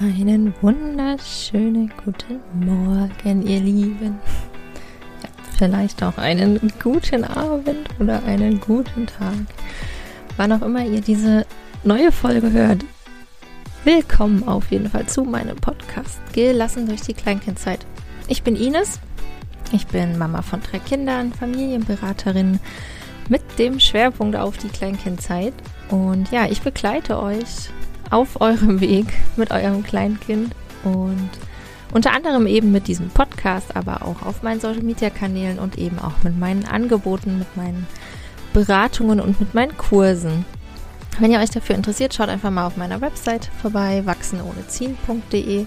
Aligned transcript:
Einen 0.00 0.52
wunderschönen 0.60 1.92
guten 2.04 2.40
Morgen, 2.66 3.46
ihr 3.46 3.60
Lieben. 3.60 4.18
Ja, 5.22 5.28
vielleicht 5.56 6.02
auch 6.02 6.18
einen 6.18 6.72
guten 6.82 7.22
Abend 7.22 7.88
oder 8.00 8.20
einen 8.24 8.58
guten 8.58 9.06
Tag. 9.06 9.46
Wann 10.36 10.50
auch 10.50 10.62
immer 10.62 10.84
ihr 10.84 11.00
diese 11.00 11.46
neue 11.84 12.10
Folge 12.10 12.50
hört. 12.50 12.84
Willkommen 13.84 14.42
auf 14.48 14.68
jeden 14.72 14.90
Fall 14.90 15.06
zu 15.06 15.22
meinem 15.22 15.54
Podcast 15.54 16.18
Gelassen 16.32 16.88
durch 16.88 17.02
die 17.02 17.14
Kleinkindzeit. 17.14 17.86
Ich 18.26 18.42
bin 18.42 18.56
Ines. 18.56 18.98
Ich 19.70 19.86
bin 19.86 20.18
Mama 20.18 20.42
von 20.42 20.60
drei 20.60 20.80
Kindern, 20.80 21.32
Familienberaterin 21.32 22.58
mit 23.28 23.42
dem 23.60 23.78
Schwerpunkt 23.78 24.34
auf 24.34 24.56
die 24.56 24.70
Kleinkindzeit. 24.70 25.54
Und 25.88 26.32
ja, 26.32 26.46
ich 26.46 26.62
begleite 26.62 27.22
euch 27.22 27.70
auf 28.10 28.40
eurem 28.40 28.80
Weg 28.80 29.06
mit 29.36 29.50
eurem 29.50 29.82
Kleinkind 29.82 30.54
und 30.84 31.30
unter 31.92 32.12
anderem 32.12 32.46
eben 32.46 32.72
mit 32.72 32.88
diesem 32.88 33.08
Podcast, 33.10 33.76
aber 33.76 34.02
auch 34.02 34.26
auf 34.26 34.42
meinen 34.42 34.60
Social 34.60 34.82
Media 34.82 35.10
Kanälen 35.10 35.58
und 35.58 35.78
eben 35.78 35.98
auch 35.98 36.22
mit 36.24 36.38
meinen 36.38 36.64
Angeboten, 36.64 37.38
mit 37.38 37.56
meinen 37.56 37.86
Beratungen 38.52 39.20
und 39.20 39.38
mit 39.38 39.54
meinen 39.54 39.76
Kursen. 39.76 40.44
Wenn 41.20 41.30
ihr 41.30 41.38
euch 41.38 41.50
dafür 41.50 41.76
interessiert, 41.76 42.12
schaut 42.12 42.28
einfach 42.28 42.50
mal 42.50 42.66
auf 42.66 42.76
meiner 42.76 43.00
Website 43.00 43.48
vorbei, 43.62 44.02
wachsenohneziehen.de. 44.04 45.66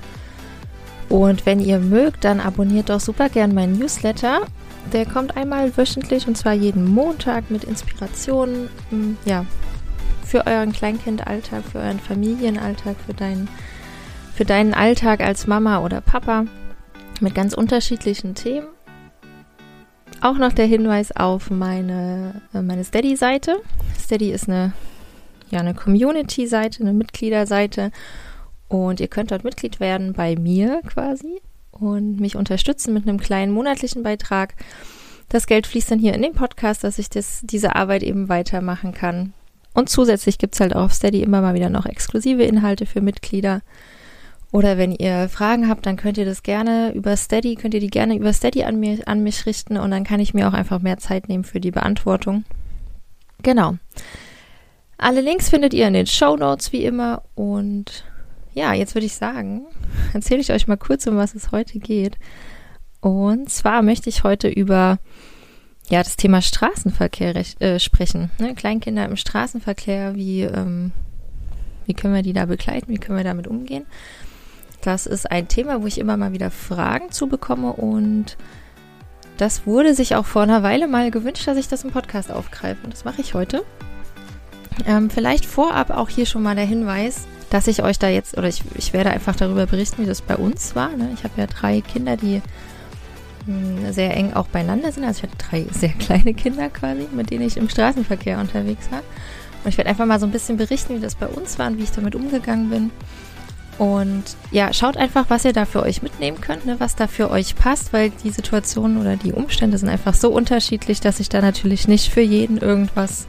Und 1.07 1.45
wenn 1.45 1.61
ihr 1.61 1.79
mögt, 1.79 2.25
dann 2.25 2.41
abonniert 2.41 2.89
doch 2.89 2.99
super 2.99 3.29
gern 3.29 3.53
meinen 3.53 3.79
Newsletter. 3.79 4.41
Der 4.91 5.05
kommt 5.05 5.37
einmal 5.37 5.75
wöchentlich 5.77 6.27
und 6.27 6.37
zwar 6.37 6.53
jeden 6.53 6.93
Montag 6.93 7.49
mit 7.49 7.63
Inspirationen, 7.63 8.69
ja, 9.25 9.45
für 10.27 10.45
euren 10.45 10.73
Kleinkindalltag, 10.73 11.63
für 11.63 11.79
euren 11.79 11.99
Familienalltag, 11.99 12.97
für 13.05 13.13
deinen, 13.13 13.47
für 14.35 14.43
deinen 14.43 14.73
Alltag 14.73 15.21
als 15.21 15.47
Mama 15.47 15.79
oder 15.79 16.01
Papa 16.01 16.45
mit 17.21 17.33
ganz 17.33 17.53
unterschiedlichen 17.53 18.35
Themen. 18.35 18.67
Auch 20.19 20.37
noch 20.37 20.51
der 20.51 20.65
Hinweis 20.65 21.15
auf 21.15 21.49
meine, 21.49 22.41
äh, 22.53 22.61
meine 22.61 22.83
Steady-Seite. 22.83 23.61
Steady 23.97 24.31
ist 24.31 24.49
eine, 24.49 24.73
ja, 25.49 25.59
eine 25.59 25.73
Community-Seite, 25.73 26.81
eine 26.81 26.93
Mitgliederseite. 26.93 27.91
Und 28.67 28.99
ihr 28.99 29.07
könnt 29.07 29.31
dort 29.31 29.45
Mitglied 29.45 29.79
werden 29.79 30.11
bei 30.11 30.35
mir 30.35 30.81
quasi 30.85 31.39
und 31.71 32.19
mich 32.19 32.35
unterstützen 32.35 32.93
mit 32.93 33.07
einem 33.07 33.19
kleinen 33.19 33.53
monatlichen 33.53 34.03
Beitrag. 34.03 34.55
Das 35.29 35.47
Geld 35.47 35.67
fließt 35.67 35.91
dann 35.91 35.99
hier 35.99 36.13
in 36.13 36.21
den 36.21 36.33
Podcast, 36.33 36.83
dass 36.83 36.99
ich 36.99 37.09
das, 37.09 37.41
diese 37.43 37.75
Arbeit 37.75 38.03
eben 38.03 38.27
weitermachen 38.27 38.93
kann. 38.93 39.33
Und 39.77 39.89
zusätzlich 39.89 40.39
gibt 40.39 40.55
es 40.55 40.59
halt 40.59 40.75
auch 40.75 40.85
auf 40.85 40.93
Steady 40.93 41.21
immer 41.21 41.39
mal 41.39 41.53
wieder 41.53 41.69
noch 41.69 41.85
exklusive 41.85 42.41
Inhalte 42.41 42.87
für 42.87 42.99
Mitglieder. 42.99 43.61
Oder 44.51 44.79
wenn 44.79 44.91
ihr 44.91 45.29
Fragen 45.29 45.69
habt, 45.69 45.85
dann 45.85 45.97
könnt 45.97 46.17
ihr 46.17 46.25
das 46.25 46.41
gerne 46.41 46.93
über 46.95 47.15
Steady, 47.15 47.53
könnt 47.53 47.75
ihr 47.75 47.79
die 47.79 47.91
gerne 47.91 48.15
über 48.15 48.33
Steady 48.33 48.63
an, 48.63 48.79
mir, 48.79 48.97
an 49.05 49.21
mich 49.21 49.45
richten 49.45 49.77
und 49.77 49.91
dann 49.91 50.03
kann 50.03 50.19
ich 50.19 50.33
mir 50.33 50.47
auch 50.47 50.53
einfach 50.53 50.81
mehr 50.81 50.97
Zeit 50.97 51.29
nehmen 51.29 51.43
für 51.43 51.59
die 51.59 51.69
Beantwortung. 51.69 52.43
Genau. 53.43 53.75
Alle 54.97 55.21
Links 55.21 55.49
findet 55.49 55.75
ihr 55.75 55.87
in 55.87 55.93
den 55.93 56.07
Show 56.07 56.37
Notes 56.37 56.71
wie 56.71 56.83
immer 56.83 57.21
und 57.35 58.03
ja, 58.55 58.73
jetzt 58.73 58.95
würde 58.95 59.05
ich 59.05 59.13
sagen, 59.13 59.67
erzähle 60.15 60.41
ich 60.41 60.51
euch 60.51 60.67
mal 60.67 60.77
kurz, 60.77 61.05
um 61.05 61.17
was 61.17 61.35
es 61.35 61.51
heute 61.51 61.77
geht. 61.77 62.17
Und 62.99 63.51
zwar 63.51 63.83
möchte 63.83 64.09
ich 64.09 64.23
heute 64.23 64.47
über 64.47 64.97
ja, 65.89 66.03
das 66.03 66.17
Thema 66.17 66.41
Straßenverkehr 66.41 67.33
äh, 67.59 67.79
sprechen. 67.79 68.29
Ne? 68.39 68.55
Kleinkinder 68.55 69.05
im 69.05 69.15
Straßenverkehr, 69.15 70.15
wie, 70.15 70.41
ähm, 70.41 70.91
wie 71.85 71.93
können 71.93 72.13
wir 72.13 72.23
die 72.23 72.33
da 72.33 72.45
begleiten, 72.45 72.91
wie 72.91 72.97
können 72.97 73.17
wir 73.17 73.23
damit 73.23 73.47
umgehen? 73.47 73.85
Das 74.81 75.05
ist 75.05 75.31
ein 75.31 75.47
Thema, 75.47 75.81
wo 75.81 75.87
ich 75.87 75.97
immer 75.97 76.17
mal 76.17 76.33
wieder 76.33 76.51
Fragen 76.51 77.11
zu 77.11 77.27
bekomme 77.27 77.73
und 77.73 78.37
das 79.37 79.65
wurde 79.65 79.93
sich 79.93 80.15
auch 80.15 80.25
vor 80.25 80.41
einer 80.41 80.63
Weile 80.63 80.87
mal 80.87 81.11
gewünscht, 81.11 81.47
dass 81.47 81.57
ich 81.57 81.67
das 81.67 81.83
im 81.83 81.91
Podcast 81.91 82.31
aufgreife 82.31 82.83
und 82.83 82.93
das 82.93 83.05
mache 83.05 83.21
ich 83.21 83.33
heute. 83.33 83.63
Ähm, 84.85 85.09
vielleicht 85.09 85.45
vorab 85.45 85.89
auch 85.89 86.09
hier 86.09 86.25
schon 86.25 86.43
mal 86.43 86.55
der 86.55 86.65
Hinweis, 86.65 87.27
dass 87.49 87.67
ich 87.67 87.81
euch 87.81 87.97
da 87.97 88.09
jetzt, 88.09 88.37
oder 88.37 88.47
ich, 88.47 88.63
ich 88.75 88.93
werde 88.93 89.11
einfach 89.11 89.35
darüber 89.35 89.65
berichten, 89.65 90.03
wie 90.03 90.07
das 90.07 90.21
bei 90.21 90.35
uns 90.35 90.75
war. 90.75 90.89
Ne? 90.89 91.11
Ich 91.13 91.23
habe 91.23 91.33
ja 91.37 91.47
drei 91.47 91.81
Kinder, 91.81 92.17
die 92.17 92.41
sehr 93.91 94.15
eng 94.15 94.33
auch 94.33 94.47
beieinander 94.47 94.91
sind. 94.91 95.03
Also 95.03 95.19
ich 95.19 95.23
hatte 95.23 95.37
drei 95.37 95.65
sehr 95.71 95.89
kleine 95.89 96.33
Kinder 96.33 96.69
quasi, 96.69 97.07
mit 97.11 97.29
denen 97.29 97.45
ich 97.45 97.57
im 97.57 97.69
Straßenverkehr 97.69 98.39
unterwegs 98.39 98.91
war. 98.91 99.01
Und 99.63 99.69
ich 99.69 99.77
werde 99.77 99.89
einfach 99.89 100.05
mal 100.05 100.19
so 100.19 100.25
ein 100.25 100.31
bisschen 100.31 100.57
berichten, 100.57 100.95
wie 100.95 101.01
das 101.01 101.15
bei 101.15 101.27
uns 101.27 101.57
war 101.59 101.67
und 101.67 101.77
wie 101.77 101.83
ich 101.83 101.91
damit 101.91 102.15
umgegangen 102.15 102.69
bin. 102.69 102.91
Und 103.77 104.23
ja, 104.51 104.73
schaut 104.73 104.97
einfach, 104.97 105.25
was 105.29 105.45
ihr 105.45 105.53
da 105.53 105.65
für 105.65 105.83
euch 105.83 106.01
mitnehmen 106.01 106.41
könnt, 106.41 106.65
ne, 106.65 106.79
was 106.79 106.95
da 106.95 107.05
für 107.07 107.29
euch 107.29 107.55
passt, 107.55 107.93
weil 107.93 108.09
die 108.09 108.31
Situationen 108.31 108.99
oder 108.99 109.17
die 109.17 109.33
Umstände 109.33 109.77
sind 109.77 109.89
einfach 109.89 110.15
so 110.15 110.29
unterschiedlich, 110.29 110.99
dass 110.99 111.19
ich 111.19 111.29
da 111.29 111.41
natürlich 111.41 111.87
nicht 111.87 112.11
für 112.11 112.21
jeden 112.21 112.57
irgendwas, 112.57 113.27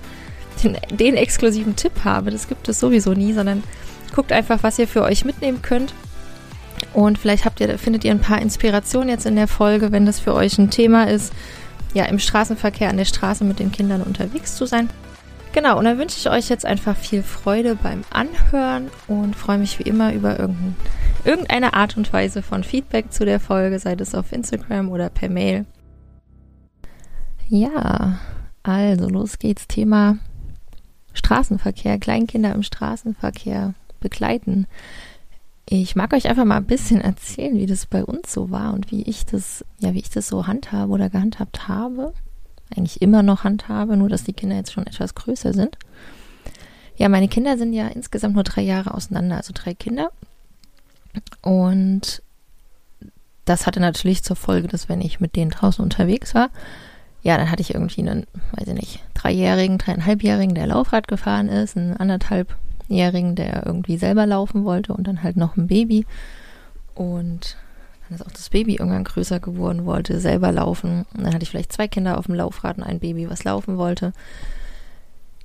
den, 0.63 0.79
den 0.91 1.17
exklusiven 1.17 1.77
Tipp 1.77 2.05
habe. 2.05 2.31
Das 2.31 2.49
gibt 2.49 2.67
es 2.69 2.81
sowieso 2.81 3.13
nie, 3.13 3.35
sondern 3.35 3.63
guckt 4.15 4.33
einfach, 4.33 4.63
was 4.63 4.79
ihr 4.79 4.89
für 4.89 5.03
euch 5.03 5.27
mitnehmen 5.27 5.61
könnt 5.61 5.93
und 6.93 7.19
vielleicht 7.19 7.45
habt 7.45 7.61
ihr, 7.61 7.79
findet 7.79 8.05
ihr 8.05 8.11
ein 8.11 8.21
paar 8.21 8.41
Inspirationen 8.41 9.09
jetzt 9.09 9.27
in 9.27 9.37
der 9.37 9.49
Folge, 9.49 9.93
wenn 9.93 10.07
das 10.07 10.21
für 10.21 10.35
euch 10.35 10.59
ein 10.59 10.71
Thema 10.71 11.05
ist, 11.05 11.33
ja, 11.95 12.05
im 12.05 12.19
Straßenverkehr 12.19 12.91
an 12.91 12.97
der 12.97 13.05
Straße 13.05 13.45
mit 13.45 13.59
den 13.59 13.73
Kindern 13.73 14.03
unterwegs 14.03 14.55
zu 14.57 14.67
sein. 14.67 14.89
Genau, 15.53 15.79
und 15.79 15.85
dann 15.85 15.99
wünsche 15.99 16.19
ich 16.19 16.31
euch 16.31 16.49
jetzt 16.49 16.67
einfach 16.67 16.97
viel 16.97 17.23
Freude 17.23 17.75
beim 17.75 18.03
Anhören 18.11 18.91
und 19.07 19.35
freue 19.35 19.59
mich 19.59 19.79
wie 19.79 19.85
immer 19.85 20.13
über 20.13 20.39
irgendein, 20.39 20.77
irgendeine 21.25 21.75
Art 21.75 21.97
und 21.97 22.13
Weise 22.13 22.43
von 22.43 22.63
Feedback 22.63 23.13
zu 23.13 23.25
der 23.25 23.41
Folge, 23.41 23.79
sei 23.79 23.95
es 23.99 24.15
auf 24.15 24.33
Instagram 24.33 24.91
oder 24.91 25.09
per 25.09 25.31
Mail. 25.31 25.65
Ja, 27.49 28.19
also 28.63 29.09
los 29.09 29.39
geht's. 29.39 29.67
Thema 29.67 30.19
Straßenverkehr, 31.15 31.99
Kleinkinder 31.99 32.55
im 32.55 32.63
Straßenverkehr 32.63 33.75
begleiten. 34.01 34.67
Ich 35.71 35.95
mag 35.97 36.15
euch 36.15 36.29
einfach 36.29 36.47
mal 36.47 36.57
ein 36.57 36.65
bisschen 36.65 37.03
erzählen, 37.03 37.55
wie 37.55 37.67
das 37.67 37.85
bei 37.85 38.03
uns 38.03 38.33
so 38.33 38.51
war 38.51 38.73
und 38.73 38.91
wie 38.91 39.03
ich 39.03 39.27
das, 39.27 39.67
ja, 39.81 39.93
wie 39.93 39.99
ich 39.99 40.09
das 40.09 40.27
so 40.27 40.47
handhabe 40.47 40.91
oder 40.91 41.11
gehandhabt 41.11 41.69
habe. 41.69 42.15
Eigentlich 42.75 43.03
immer 43.03 43.23
noch 43.23 43.45
handhabe, 43.45 43.99
nur 43.99 44.09
dass 44.09 44.25
die 44.25 44.33
Kinder 44.33 44.57
jetzt 44.57 44.73
schon 44.73 44.87
etwas 44.87 45.15
größer 45.15 45.53
sind. 45.53 45.77
Ja, 46.97 47.11
meine 47.11 47.29
Kinder 47.29 47.59
sind 47.59 47.75
ja 47.75 47.87
insgesamt 47.89 48.35
nur 48.35 48.45
drei 48.45 48.63
Jahre 48.63 48.95
auseinander, 48.95 49.37
also 49.37 49.53
drei 49.55 49.75
Kinder. 49.75 50.11
Und 51.43 52.23
das 53.45 53.67
hatte 53.67 53.81
natürlich 53.81 54.23
zur 54.23 54.37
Folge, 54.37 54.69
dass 54.69 54.89
wenn 54.89 55.03
ich 55.03 55.21
mit 55.21 55.37
denen 55.37 55.51
draußen 55.51 55.85
unterwegs 55.85 56.35
war, 56.35 56.49
ja, 57.23 57.37
dann 57.37 57.51
hatte 57.51 57.61
ich 57.61 57.75
irgendwie 57.75 58.01
einen, 58.01 58.27
weiß 58.53 58.69
ich 58.69 58.75
nicht, 58.75 59.05
dreijährigen, 59.13 59.77
dreieinhalbjährigen, 59.77 60.55
der 60.55 60.67
Laufrad 60.67 61.09
gefahren 61.09 61.49
ist, 61.49 61.77
einen 61.77 61.97
anderthalb 61.97 62.57
Jährigen, 62.89 63.35
der 63.35 63.67
irgendwie 63.67 63.97
selber 63.97 64.27
laufen 64.27 64.65
wollte 64.65 64.93
und 64.93 65.07
dann 65.07 65.23
halt 65.23 65.37
noch 65.37 65.57
ein 65.57 65.67
Baby. 65.67 66.07
Und 66.95 67.57
dann 68.09 68.19
ist 68.19 68.27
auch 68.27 68.33
das 68.33 68.49
Baby 68.49 68.77
irgendwann 68.77 69.05
größer 69.05 69.41
geworden, 69.41 69.85
wollte 69.85 70.19
selber 70.21 70.51
laufen. 70.53 71.05
Und 71.15 71.25
dann 71.25 71.35
hatte 71.35 71.43
ich 71.43 71.51
vielleicht 71.51 71.73
zwei 71.73 71.89
Kinder 71.89 72.19
auf 72.19 72.27
dem 72.27 72.35
Laufrad 72.35 72.79
und 72.79 72.85
ein 72.85 73.01
Baby, 73.01 73.29
was 73.29 73.45
laufen 73.45 73.77
wollte. 73.77 74.13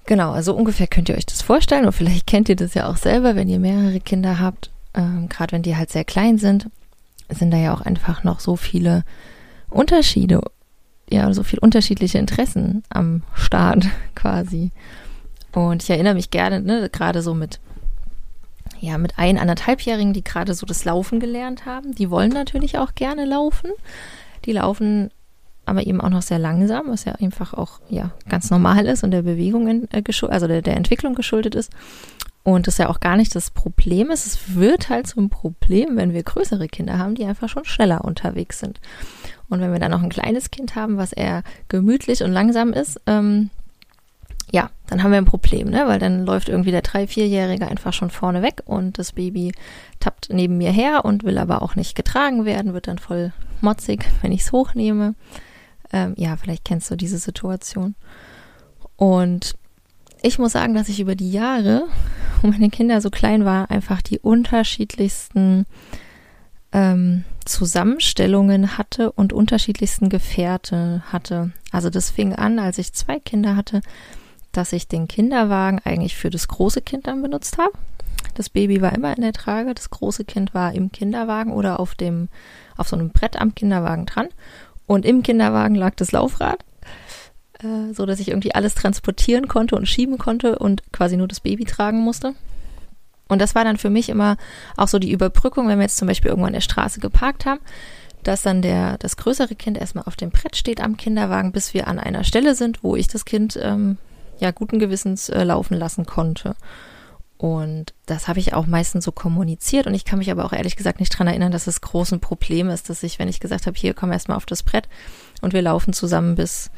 Genau, 0.06 0.32
also 0.32 0.54
ungefähr 0.56 0.88
könnt 0.88 1.10
ihr 1.10 1.16
euch 1.16 1.26
das 1.26 1.42
vorstellen. 1.42 1.86
Und 1.86 1.94
vielleicht 1.94 2.28
kennt 2.28 2.50
ihr 2.50 2.56
das 2.56 2.74
ja 2.74 2.90
auch 2.90 2.98
selber, 2.98 3.36
wenn 3.36 3.50
ihr 3.50 3.60
mehrere 3.60 4.00
Kinder 4.00 4.40
habt. 4.40 4.70
Ähm, 4.94 5.30
Gerade 5.30 5.54
wenn 5.54 5.64
die 5.64 5.76
halt 5.76 5.92
sehr 5.92 6.06
klein 6.06 6.38
sind, 6.38 6.70
sind 7.30 7.52
da 7.52 7.58
ja 7.58 7.74
auch 7.74 7.82
einfach 7.82 8.24
noch 8.24 8.40
so 8.40 8.56
viele 8.56 9.04
Unterschiede, 9.70 10.42
ja, 11.10 11.32
so 11.34 11.44
viele 11.44 11.62
unterschiedliche 11.62 12.18
Interessen 12.18 12.84
am 12.90 13.24
Start 13.34 13.88
quasi. 14.16 14.72
Und 15.54 15.84
ich 15.84 15.90
erinnere 15.90 16.16
mich 16.16 16.32
gerne, 16.32 16.62
ne, 16.62 16.90
gerade 16.90 17.22
so 17.22 17.34
mit, 17.34 17.60
ja, 18.80 18.98
mit 18.98 19.18
ein, 19.18 19.38
anderthalbjährigen, 19.38 20.14
die 20.14 20.24
gerade 20.24 20.54
so 20.54 20.66
das 20.66 20.86
Laufen 20.86 21.20
gelernt 21.20 21.66
haben. 21.66 21.94
Die 21.96 22.10
wollen 22.10 22.32
natürlich 22.32 22.78
auch 22.78 22.96
gerne 22.96 23.26
laufen. 23.26 23.72
Die 24.46 24.54
laufen 24.54 25.12
aber 25.66 25.88
eben 25.88 26.02
auch 26.02 26.10
noch 26.10 26.22
sehr 26.22 26.40
langsam, 26.40 26.88
was 26.88 27.06
ja 27.06 27.14
einfach 27.14 27.54
auch, 27.54 27.80
ja, 27.90 28.12
ganz 28.28 28.50
normal 28.50 28.86
ist 28.86 29.04
und 29.04 29.12
der 29.12 29.22
Bewegung, 29.22 29.68
in, 29.68 29.88
äh, 29.92 30.04
also 30.28 30.48
der, 30.48 30.62
der 30.62 30.76
Entwicklung 30.76 31.16
geschuldet 31.16 31.56
ist. 31.56 31.72
Und 32.44 32.68
das 32.68 32.78
ja 32.78 32.90
auch 32.90 33.00
gar 33.00 33.16
nicht 33.16 33.34
das 33.36 33.52
Problem 33.52 34.12
ist. 34.12 34.26
Es 34.26 34.56
wird 34.56 34.90
halt 34.90 35.08
zum 35.08 35.30
Problem, 35.30 35.96
wenn 35.96 36.14
wir 36.14 36.24
größere 36.24 36.68
Kinder 36.68 36.98
haben, 36.98 37.16
die 37.16 37.24
einfach 37.24 37.48
schon 37.48 37.64
schneller 37.64 38.04
unterwegs 38.04 38.60
sind. 38.60 38.82
Und 39.48 39.62
wenn 39.62 39.72
wir 39.72 39.80
dann 39.80 39.92
noch 39.92 40.04
ein 40.04 40.10
kleines 40.10 40.52
Kind 40.52 40.76
haben, 40.76 40.98
was 40.98 41.14
eher 41.14 41.44
gemütlich 41.70 42.22
und 42.22 42.34
langsam 42.34 42.74
ist, 42.74 43.00
ähm, 43.08 43.50
ja, 44.54 44.70
dann 44.88 45.04
haben 45.04 45.12
wir 45.12 45.18
ein 45.18 45.26
Problem, 45.26 45.70
ne? 45.70 45.84
Weil 45.88 46.00
dann 46.00 46.26
läuft 46.26 46.48
irgendwie 46.48 46.72
der 46.72 46.84
drei-, 46.84 47.08
vierjährige 47.08 47.68
einfach 47.68 47.92
schon 47.92 48.10
vorne 48.10 48.42
weg 48.42 48.62
und 48.66 48.98
das 49.00 49.14
Baby 49.14 49.52
tappt 50.00 50.30
neben 50.32 50.58
mir 50.58 50.72
her 50.72 51.04
und 51.06 51.24
will 51.24 51.38
aber 51.38 51.62
auch 51.62 51.76
nicht 51.76 51.96
getragen 51.96 52.46
werden, 52.46 52.74
wird 52.74 52.88
dann 52.88 53.00
voll 53.00 53.34
motzig, 53.62 54.06
wenn 54.22 54.32
ich 54.32 54.42
es 54.42 54.52
hochnehme. 54.52 55.16
Ähm, 55.92 56.14
ja, 56.18 56.38
vielleicht 56.38 56.66
kennst 56.66 56.90
du 56.90 56.96
diese 56.96 57.18
Situation. 57.18 57.96
Und 58.96 59.56
ich 60.22 60.40
muss 60.40 60.54
sagen, 60.54 60.74
dass 60.74 60.88
ich 60.88 61.00
über 61.00 61.16
die 61.16 61.32
Jahre 61.32 61.88
wo 62.44 62.50
meine 62.50 62.70
Kinder 62.70 63.02
so 63.02 63.10
klein 63.10 63.46
waren, 63.46 63.70
einfach 63.70 64.02
die 64.02 64.20
unterschiedlichsten 64.20 65.66
ähm, 66.74 67.24
Zusammenstellungen 67.46 68.78
hatte 68.78 69.12
und 69.14 69.34
unterschiedlichsten 69.34 70.10
Gefährte 70.10 71.02
hatte. 71.08 71.52
Also 71.72 71.90
das 71.90 72.12
fing 72.12 72.36
an, 72.36 72.60
als 72.60 72.78
ich 72.78 72.94
zwei 72.94 73.20
Kinder 73.20 73.56
hatte, 73.56 73.82
dass 74.54 74.72
ich 74.72 74.88
den 74.88 75.08
Kinderwagen 75.08 75.80
eigentlich 75.84 76.16
für 76.16 76.30
das 76.30 76.48
große 76.48 76.82
Kind 76.82 77.08
dann 77.08 77.22
benutzt 77.22 77.58
habe. 77.58 77.74
Das 78.36 78.50
Baby 78.50 78.82
war 78.82 78.94
immer 78.94 79.16
in 79.16 79.22
der 79.22 79.34
Trage, 79.34 79.74
das 79.74 79.90
große 79.90 80.26
Kind 80.26 80.54
war 80.54 80.74
im 80.74 80.92
Kinderwagen 80.92 81.52
oder 81.52 81.80
auf 81.80 81.96
dem, 81.96 82.30
auf 82.78 82.88
so 82.88 82.96
einem 82.96 83.10
Brett 83.10 83.40
am 83.40 83.54
Kinderwagen 83.54 84.06
dran. 84.06 84.30
Und 84.88 85.06
im 85.06 85.24
Kinderwagen 85.24 85.76
lag 85.76 85.96
das 85.96 86.12
Laufrad, 86.12 86.64
äh, 87.60 87.94
so 87.94 88.06
dass 88.06 88.20
ich 88.20 88.30
irgendwie 88.30 88.56
alles 88.56 88.76
transportieren 88.76 89.48
konnte 89.48 89.76
und 89.76 89.88
schieben 89.88 90.18
konnte 90.18 90.58
und 90.60 90.82
quasi 90.92 91.18
nur 91.18 91.28
das 91.28 91.42
Baby 91.42 91.66
tragen 91.66 92.00
musste. 92.00 92.34
Und 93.28 93.40
das 93.40 93.56
war 93.56 93.64
dann 93.64 93.78
für 93.78 93.90
mich 93.90 94.10
immer 94.10 94.38
auch 94.78 94.88
so 94.88 95.00
die 95.00 95.12
Überbrückung, 95.12 95.68
wenn 95.68 95.80
wir 95.80 95.84
jetzt 95.84 95.98
zum 95.98 96.08
Beispiel 96.08 96.30
irgendwo 96.30 96.48
an 96.48 96.54
der 96.54 96.62
Straße 96.62 97.00
geparkt 97.00 97.46
haben, 97.46 97.62
dass 98.24 98.42
dann 98.42 98.62
der, 98.62 98.98
das 98.98 99.18
größere 99.18 99.56
Kind 99.56 99.78
erstmal 99.78 100.06
auf 100.06 100.16
dem 100.16 100.30
Brett 100.30 100.56
steht 100.56 100.82
am 100.82 100.98
Kinderwagen, 100.98 101.52
bis 101.52 101.74
wir 101.74 101.88
an 101.88 102.00
einer 102.00 102.24
Stelle 102.24 102.56
sind, 102.56 102.84
wo 102.84 102.96
ich 102.96 103.08
das 103.08 103.26
Kind 103.26 103.60
ähm, 103.62 103.98
ja 104.40 104.52
guten 104.52 104.80
Gewissens 104.80 105.30
äh, 105.30 105.44
laufen 105.44 105.78
lassen 105.78 106.06
konnte. 106.06 106.56
Und 107.38 107.94
das 108.06 108.30
habe 108.30 108.40
ich 108.40 108.54
auch 108.54 108.68
meistens 108.68 109.04
so 109.04 109.12
kommuniziert. 109.12 109.86
Und 109.86 109.94
ich 109.94 110.06
kann 110.06 110.20
mich 110.20 110.32
aber 110.32 110.46
auch 110.46 110.54
ehrlich 110.54 110.78
gesagt 110.78 111.00
nicht 111.00 111.10
dran 111.10 111.28
erinnern, 111.28 111.52
dass 111.52 111.68
es 111.68 111.82
groß 111.82 112.14
ein 112.14 112.22
Problem 112.22 112.70
ist, 112.70 112.90
dass 112.90 113.04
ich, 113.04 113.20
wenn 113.20 113.28
ich 113.28 113.42
gesagt 113.42 113.68
habe, 113.68 113.78
hier 113.78 113.94
komm 113.94 114.12
erstmal 114.12 114.38
auf 114.38 114.46
das 114.46 114.64
Brett 114.64 114.88
und 115.42 115.52
wir 115.52 115.62
laufen 115.62 115.92
zusammen 115.92 116.36
bis, 116.36 116.72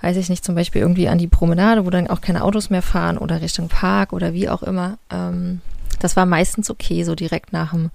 weiß 0.00 0.16
ich 0.16 0.30
nicht, 0.30 0.44
zum 0.44 0.54
Beispiel 0.54 0.80
irgendwie 0.80 1.08
an 1.08 1.18
die 1.18 1.26
Promenade, 1.28 1.84
wo 1.84 1.90
dann 1.90 2.08
auch 2.08 2.22
keine 2.22 2.42
Autos 2.42 2.70
mehr 2.70 2.80
fahren 2.80 3.18
oder 3.18 3.42
Richtung 3.42 3.68
Park 3.68 4.14
oder 4.14 4.32
wie 4.32 4.48
auch 4.48 4.62
immer. 4.62 4.96
Ähm, 5.10 5.60
das 5.98 6.16
war 6.16 6.24
meistens 6.24 6.70
okay, 6.70 7.04
so 7.04 7.14
direkt 7.14 7.52
nach 7.52 7.72
dem 7.72 7.90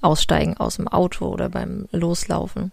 Aussteigen 0.00 0.56
aus 0.56 0.76
dem 0.76 0.88
Auto 0.88 1.26
oder 1.26 1.48
beim 1.48 1.88
Loslaufen. 1.92 2.72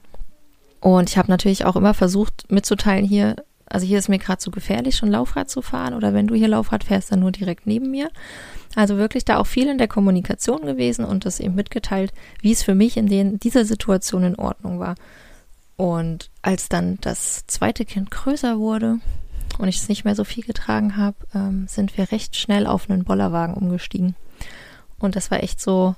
Und 0.79 1.09
ich 1.09 1.17
habe 1.17 1.29
natürlich 1.29 1.65
auch 1.65 1.75
immer 1.75 1.93
versucht 1.93 2.49
mitzuteilen, 2.49 3.05
hier, 3.05 3.35
also 3.69 3.86
hier 3.86 4.00
ist 4.00 4.10
mir 4.10 4.19
gerade 4.19 4.39
zu 4.39 4.51
gefährlich, 4.51 4.95
schon 4.95 5.12
Laufrad 5.12 5.50
zu 5.50 5.62
fahren 5.62 5.94
oder 5.94 6.13
wenn 6.13 6.27
du 6.27 6.36
hier 6.36 6.48
Laufrad 6.48 6.83
fährst, 6.83 7.12
dann 7.12 7.19
nur 7.19 7.31
direkt 7.31 7.68
neben 7.68 7.92
mir. 7.92 8.10
Also 8.75 8.98
wirklich 8.98 9.25
da 9.25 9.38
auch 9.38 9.48
viel 9.48 9.68
in 9.68 9.77
der 9.77 9.88
Kommunikation 9.88 10.62
gewesen 10.62 11.06
und 11.06 11.25
das 11.25 11.39
eben 11.39 11.56
mitgeteilt, 11.56 12.13
wie 12.42 12.51
es 12.51 12.63
für 12.63 12.75
mich 12.75 12.98
in 12.98 13.07
den, 13.07 13.39
dieser 13.39 13.66
Situation 13.66 14.24
in 14.24 14.36
Ordnung 14.36 14.80
war. 14.80 14.95
Und 15.75 16.30
als 16.42 16.69
dann 16.69 16.98
das 17.01 17.45
zweite 17.48 17.86
Kind 17.86 18.12
größer 18.12 18.60
wurde 18.60 19.00
und 19.57 19.68
ich 19.68 19.77
es 19.77 19.89
nicht 19.89 20.04
mehr 20.04 20.15
so 20.15 20.24
viel 20.24 20.44
getragen 20.44 20.98
habe, 20.98 21.15
ähm, 21.33 21.68
sind 21.68 21.98
wir 21.98 22.12
recht 22.12 22.36
schnell 22.36 22.68
auf 22.68 22.89
einen 22.89 23.06
Bollerwagen 23.06 23.56
umgestiegen. 23.56 24.15
Und 25.00 25.15
das 25.15 25.31
war 25.31 25.42
echt 25.42 25.62
so, 25.62 25.95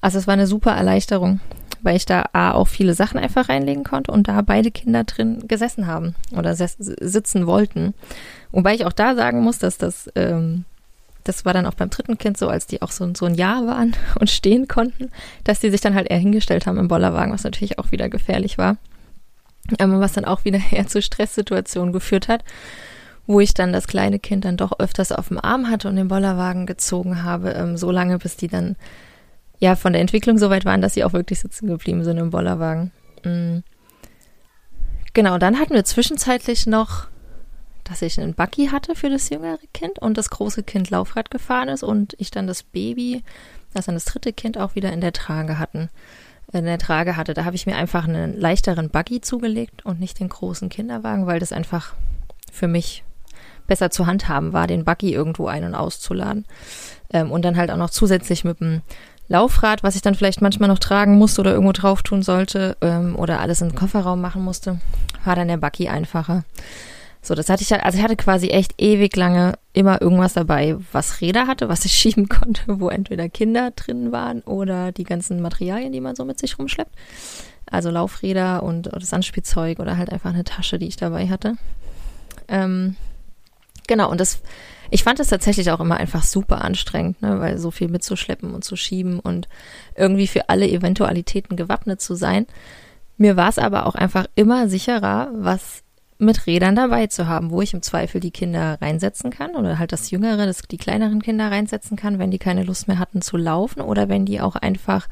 also 0.00 0.18
es 0.18 0.26
war 0.26 0.34
eine 0.34 0.46
super 0.46 0.72
Erleichterung, 0.72 1.40
weil 1.84 1.96
ich 1.96 2.06
da 2.06 2.24
A, 2.32 2.52
auch 2.52 2.66
viele 2.66 2.94
Sachen 2.94 3.18
einfach 3.18 3.48
reinlegen 3.48 3.84
konnte 3.84 4.10
und 4.10 4.26
da 4.26 4.40
beide 4.42 4.70
Kinder 4.70 5.04
drin 5.04 5.46
gesessen 5.46 5.86
haben 5.86 6.14
oder 6.36 6.56
sitzen 6.56 7.46
wollten. 7.46 7.94
Wobei 8.50 8.74
ich 8.74 8.86
auch 8.86 8.92
da 8.92 9.14
sagen 9.14 9.42
muss, 9.42 9.58
dass 9.58 9.78
das, 9.78 10.10
ähm, 10.16 10.64
das 11.24 11.44
war 11.44 11.52
dann 11.52 11.66
auch 11.66 11.74
beim 11.74 11.90
dritten 11.90 12.18
Kind 12.18 12.38
so, 12.38 12.48
als 12.48 12.66
die 12.66 12.82
auch 12.82 12.90
so, 12.90 13.12
so 13.14 13.26
ein 13.26 13.34
Jahr 13.34 13.66
waren 13.66 13.94
und 14.18 14.30
stehen 14.30 14.66
konnten, 14.66 15.10
dass 15.44 15.60
die 15.60 15.70
sich 15.70 15.82
dann 15.82 15.94
halt 15.94 16.10
eher 16.10 16.18
hingestellt 16.18 16.66
haben 16.66 16.78
im 16.78 16.88
Bollerwagen, 16.88 17.32
was 17.32 17.44
natürlich 17.44 17.78
auch 17.78 17.92
wieder 17.92 18.08
gefährlich 18.08 18.58
war. 18.58 18.78
Ähm, 19.78 20.00
was 20.00 20.12
dann 20.12 20.24
auch 20.24 20.44
wieder 20.44 20.60
eher 20.70 20.86
zu 20.86 21.02
Stresssituationen 21.02 21.92
geführt 21.92 22.28
hat, 22.28 22.44
wo 23.26 23.40
ich 23.40 23.52
dann 23.52 23.72
das 23.72 23.86
kleine 23.86 24.18
Kind 24.18 24.46
dann 24.46 24.56
doch 24.56 24.78
öfters 24.78 25.12
auf 25.12 25.28
dem 25.28 25.38
Arm 25.38 25.70
hatte 25.70 25.88
und 25.88 25.96
den 25.96 26.08
Bollerwagen 26.08 26.66
gezogen 26.66 27.22
habe, 27.22 27.50
ähm, 27.50 27.76
so 27.76 27.90
lange, 27.90 28.18
bis 28.18 28.36
die 28.36 28.48
dann 28.48 28.76
ja 29.64 29.76
von 29.76 29.92
der 29.94 30.02
Entwicklung 30.02 30.38
so 30.38 30.50
weit 30.50 30.64
waren, 30.64 30.82
dass 30.82 30.94
sie 30.94 31.04
auch 31.04 31.14
wirklich 31.14 31.40
sitzen 31.40 31.66
geblieben 31.66 32.04
sind 32.04 32.18
im 32.18 32.30
Bollerwagen. 32.30 32.92
Mhm. 33.24 33.64
Genau, 35.14 35.38
dann 35.38 35.58
hatten 35.58 35.74
wir 35.74 35.84
zwischenzeitlich 35.84 36.66
noch, 36.66 37.06
dass 37.82 38.02
ich 38.02 38.20
einen 38.20 38.34
Buggy 38.34 38.66
hatte 38.66 38.94
für 38.94 39.08
das 39.08 39.30
jüngere 39.30 39.58
Kind 39.72 39.98
und 39.98 40.18
das 40.18 40.30
große 40.30 40.62
Kind 40.64 40.90
Laufrad 40.90 41.30
gefahren 41.30 41.68
ist 41.68 41.82
und 41.82 42.14
ich 42.18 42.30
dann 42.30 42.46
das 42.46 42.62
Baby, 42.62 43.22
das 43.72 43.86
dann 43.86 43.94
das 43.94 44.04
dritte 44.04 44.32
Kind 44.32 44.58
auch 44.58 44.74
wieder 44.74 44.92
in 44.92 45.00
der 45.00 45.12
Trage 45.12 45.58
hatten. 45.58 45.88
In 46.52 46.66
der 46.66 46.78
Trage 46.78 47.16
hatte. 47.16 47.34
Da 47.34 47.44
habe 47.44 47.56
ich 47.56 47.66
mir 47.66 47.76
einfach 47.76 48.06
einen 48.06 48.38
leichteren 48.38 48.90
Buggy 48.90 49.20
zugelegt 49.20 49.84
und 49.84 49.98
nicht 49.98 50.20
den 50.20 50.28
großen 50.28 50.68
Kinderwagen, 50.68 51.26
weil 51.26 51.40
das 51.40 51.52
einfach 51.52 51.94
für 52.52 52.68
mich 52.68 53.02
besser 53.66 53.90
zu 53.90 54.06
handhaben 54.06 54.52
war, 54.52 54.66
den 54.66 54.84
Buggy 54.84 55.12
irgendwo 55.12 55.46
ein- 55.46 55.64
und 55.64 55.74
auszuladen. 55.74 56.44
Ähm, 57.10 57.30
und 57.30 57.44
dann 57.44 57.56
halt 57.56 57.70
auch 57.70 57.76
noch 57.76 57.90
zusätzlich 57.90 58.44
mit 58.44 58.60
dem 58.60 58.82
Laufrad, 59.28 59.82
was 59.82 59.96
ich 59.96 60.02
dann 60.02 60.14
vielleicht 60.14 60.42
manchmal 60.42 60.68
noch 60.68 60.78
tragen 60.78 61.16
musste 61.16 61.40
oder 61.40 61.52
irgendwo 61.52 61.72
drauf 61.72 62.02
tun 62.02 62.22
sollte 62.22 62.76
ähm, 62.80 63.16
oder 63.16 63.40
alles 63.40 63.60
in 63.60 63.70
den 63.70 63.74
Kofferraum 63.74 64.20
machen 64.20 64.42
musste, 64.42 64.80
war 65.24 65.34
dann 65.34 65.48
der 65.48 65.56
Bucky 65.56 65.88
einfacher. 65.88 66.44
So, 67.22 67.34
das 67.34 67.48
hatte 67.48 67.62
ich 67.62 67.72
halt, 67.72 67.82
also 67.82 67.96
ich 67.96 68.04
hatte 68.04 68.16
quasi 68.16 68.48
echt 68.48 68.74
ewig 68.76 69.16
lange 69.16 69.54
immer 69.72 70.02
irgendwas 70.02 70.34
dabei, 70.34 70.76
was 70.92 71.22
Räder 71.22 71.46
hatte, 71.46 71.70
was 71.70 71.86
ich 71.86 71.92
schieben 71.96 72.28
konnte, 72.28 72.62
wo 72.66 72.90
entweder 72.90 73.30
Kinder 73.30 73.70
drin 73.70 74.12
waren 74.12 74.42
oder 74.42 74.92
die 74.92 75.04
ganzen 75.04 75.40
Materialien, 75.40 75.92
die 75.92 76.02
man 76.02 76.16
so 76.16 76.26
mit 76.26 76.38
sich 76.38 76.58
rumschleppt. 76.58 76.94
Also 77.70 77.90
Laufräder 77.90 78.62
und 78.62 78.90
das 78.92 79.14
Anspielzeug 79.14 79.78
oder 79.78 79.96
halt 79.96 80.12
einfach 80.12 80.30
eine 80.30 80.44
Tasche, 80.44 80.78
die 80.78 80.86
ich 80.86 80.96
dabei 80.96 81.28
hatte. 81.28 81.56
Ähm, 82.46 82.96
genau, 83.86 84.10
und 84.10 84.20
das 84.20 84.40
ich 84.94 85.02
fand 85.02 85.18
es 85.18 85.26
tatsächlich 85.26 85.72
auch 85.72 85.80
immer 85.80 85.96
einfach 85.96 86.22
super 86.22 86.62
anstrengend, 86.62 87.20
ne, 87.20 87.40
weil 87.40 87.58
so 87.58 87.72
viel 87.72 87.88
mitzuschleppen 87.88 88.54
und 88.54 88.62
zu 88.62 88.76
schieben 88.76 89.18
und 89.18 89.48
irgendwie 89.96 90.28
für 90.28 90.48
alle 90.48 90.68
Eventualitäten 90.68 91.56
gewappnet 91.56 92.00
zu 92.00 92.14
sein. 92.14 92.46
Mir 93.16 93.36
war 93.36 93.48
es 93.48 93.58
aber 93.58 93.86
auch 93.86 93.96
einfach 93.96 94.26
immer 94.36 94.68
sicherer, 94.68 95.30
was 95.34 95.82
mit 96.18 96.46
Rädern 96.46 96.76
dabei 96.76 97.08
zu 97.08 97.26
haben, 97.26 97.50
wo 97.50 97.60
ich 97.60 97.74
im 97.74 97.82
Zweifel 97.82 98.20
die 98.20 98.30
Kinder 98.30 98.78
reinsetzen 98.80 99.32
kann 99.32 99.56
oder 99.56 99.80
halt 99.80 99.90
das 99.90 100.12
Jüngere, 100.12 100.46
das, 100.46 100.62
die 100.62 100.78
kleineren 100.78 101.20
Kinder 101.22 101.50
reinsetzen 101.50 101.96
kann, 101.96 102.20
wenn 102.20 102.30
die 102.30 102.38
keine 102.38 102.62
Lust 102.62 102.86
mehr 102.86 103.00
hatten 103.00 103.20
zu 103.20 103.36
laufen 103.36 103.80
oder 103.80 104.08
wenn 104.08 104.24
die 104.24 104.40
auch 104.40 104.54
einfach 104.54 105.08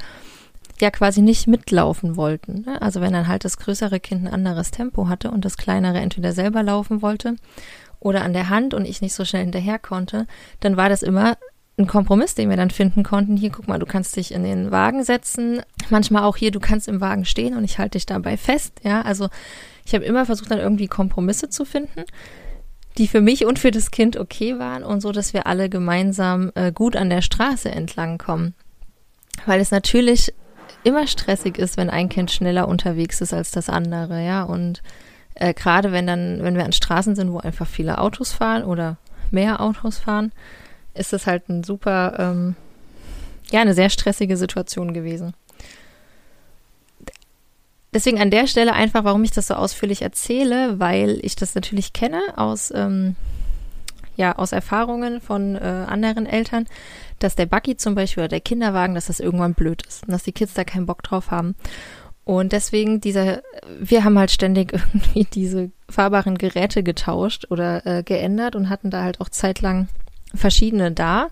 ja 0.80 0.90
quasi 0.90 1.22
nicht 1.22 1.46
mitlaufen 1.46 2.16
wollten. 2.16 2.64
Ne? 2.66 2.80
Also 2.80 3.00
wenn 3.00 3.12
dann 3.12 3.28
halt 3.28 3.44
das 3.44 3.56
größere 3.58 4.00
Kind 4.00 4.26
ein 4.26 4.32
anderes 4.32 4.70
Tempo 4.70 5.08
hatte 5.08 5.30
und 5.30 5.44
das 5.44 5.56
kleinere 5.56 5.98
entweder 5.98 6.32
selber 6.32 6.62
laufen 6.62 7.02
wollte 7.02 7.36
oder 8.00 8.22
an 8.22 8.32
der 8.32 8.48
Hand 8.48 8.74
und 8.74 8.84
ich 8.84 9.00
nicht 9.00 9.14
so 9.14 9.24
schnell 9.24 9.42
hinterher 9.42 9.78
konnte, 9.78 10.26
dann 10.60 10.76
war 10.76 10.88
das 10.88 11.02
immer 11.02 11.36
ein 11.78 11.86
Kompromiss, 11.86 12.34
den 12.34 12.50
wir 12.50 12.56
dann 12.56 12.70
finden 12.70 13.02
konnten. 13.02 13.36
Hier, 13.36 13.50
guck 13.50 13.66
mal, 13.66 13.78
du 13.78 13.86
kannst 13.86 14.16
dich 14.16 14.32
in 14.32 14.44
den 14.44 14.70
Wagen 14.70 15.04
setzen. 15.04 15.62
Manchmal 15.90 16.24
auch 16.24 16.36
hier, 16.36 16.50
du 16.50 16.60
kannst 16.60 16.88
im 16.88 17.00
Wagen 17.00 17.24
stehen 17.24 17.56
und 17.56 17.64
ich 17.64 17.78
halte 17.78 17.98
dich 17.98 18.06
dabei 18.06 18.36
fest. 18.36 18.74
Ja, 18.82 19.02
also 19.02 19.28
ich 19.84 19.94
habe 19.94 20.04
immer 20.04 20.26
versucht, 20.26 20.50
dann 20.50 20.58
irgendwie 20.58 20.86
Kompromisse 20.86 21.48
zu 21.48 21.64
finden, 21.64 22.04
die 22.98 23.08
für 23.08 23.20
mich 23.20 23.46
und 23.46 23.58
für 23.58 23.70
das 23.70 23.90
Kind 23.90 24.16
okay 24.16 24.58
waren 24.58 24.84
und 24.84 25.00
so, 25.00 25.12
dass 25.12 25.32
wir 25.32 25.46
alle 25.46 25.70
gemeinsam 25.70 26.52
äh, 26.54 26.72
gut 26.72 26.94
an 26.94 27.08
der 27.08 27.22
Straße 27.22 27.70
entlang 27.70 28.18
kommen. 28.18 28.54
Weil 29.46 29.60
es 29.60 29.70
natürlich 29.70 30.34
immer 30.84 31.06
stressig 31.06 31.58
ist, 31.58 31.76
wenn 31.76 31.90
ein 31.90 32.08
Kind 32.08 32.30
schneller 32.30 32.68
unterwegs 32.68 33.20
ist 33.20 33.32
als 33.32 33.50
das 33.50 33.68
andere, 33.68 34.24
ja, 34.24 34.42
und 34.42 34.82
äh, 35.34 35.54
Gerade 35.54 35.92
wenn 35.92 36.06
dann, 36.06 36.42
wenn 36.42 36.56
wir 36.56 36.64
an 36.64 36.72
Straßen 36.72 37.14
sind, 37.14 37.32
wo 37.32 37.38
einfach 37.38 37.66
viele 37.66 37.98
Autos 37.98 38.32
fahren 38.32 38.64
oder 38.64 38.96
mehr 39.30 39.60
Autos 39.60 39.98
fahren, 39.98 40.32
ist 40.94 41.12
es 41.12 41.26
halt 41.26 41.48
ein 41.48 41.64
super, 41.64 42.16
ähm, 42.18 42.54
ja, 43.50 43.60
eine 43.60 43.74
sehr 43.74 43.90
stressige 43.90 44.36
Situation 44.36 44.92
gewesen. 44.92 45.34
Deswegen 47.94 48.20
an 48.20 48.30
der 48.30 48.46
Stelle 48.46 48.72
einfach, 48.72 49.04
warum 49.04 49.22
ich 49.24 49.32
das 49.32 49.48
so 49.48 49.54
ausführlich 49.54 50.02
erzähle, 50.02 50.80
weil 50.80 51.18
ich 51.22 51.36
das 51.36 51.54
natürlich 51.54 51.92
kenne 51.92 52.20
aus, 52.36 52.72
ähm, 52.74 53.16
ja, 54.22 54.38
aus 54.38 54.52
Erfahrungen 54.52 55.20
von 55.20 55.56
äh, 55.56 55.58
anderen 55.58 56.26
Eltern, 56.26 56.66
dass 57.18 57.34
der 57.34 57.46
Buggy 57.46 57.76
zum 57.76 57.96
Beispiel 57.96 58.22
oder 58.22 58.28
der 58.28 58.40
Kinderwagen, 58.40 58.94
dass 58.94 59.06
das 59.06 59.18
irgendwann 59.18 59.54
blöd 59.54 59.84
ist 59.84 60.04
und 60.04 60.12
dass 60.12 60.22
die 60.22 60.30
Kids 60.30 60.54
da 60.54 60.62
keinen 60.62 60.86
Bock 60.86 61.02
drauf 61.02 61.32
haben. 61.32 61.56
Und 62.22 62.52
deswegen 62.52 63.00
dieser, 63.00 63.42
wir 63.80 64.04
haben 64.04 64.16
halt 64.16 64.30
ständig 64.30 64.72
irgendwie 64.94 65.24
diese 65.24 65.72
fahrbaren 65.88 66.38
Geräte 66.38 66.84
getauscht 66.84 67.46
oder 67.50 67.84
äh, 67.84 68.04
geändert 68.04 68.54
und 68.54 68.70
hatten 68.70 68.90
da 68.90 69.02
halt 69.02 69.20
auch 69.20 69.28
zeitlang 69.28 69.88
verschiedene 70.32 70.92
da. 70.92 71.30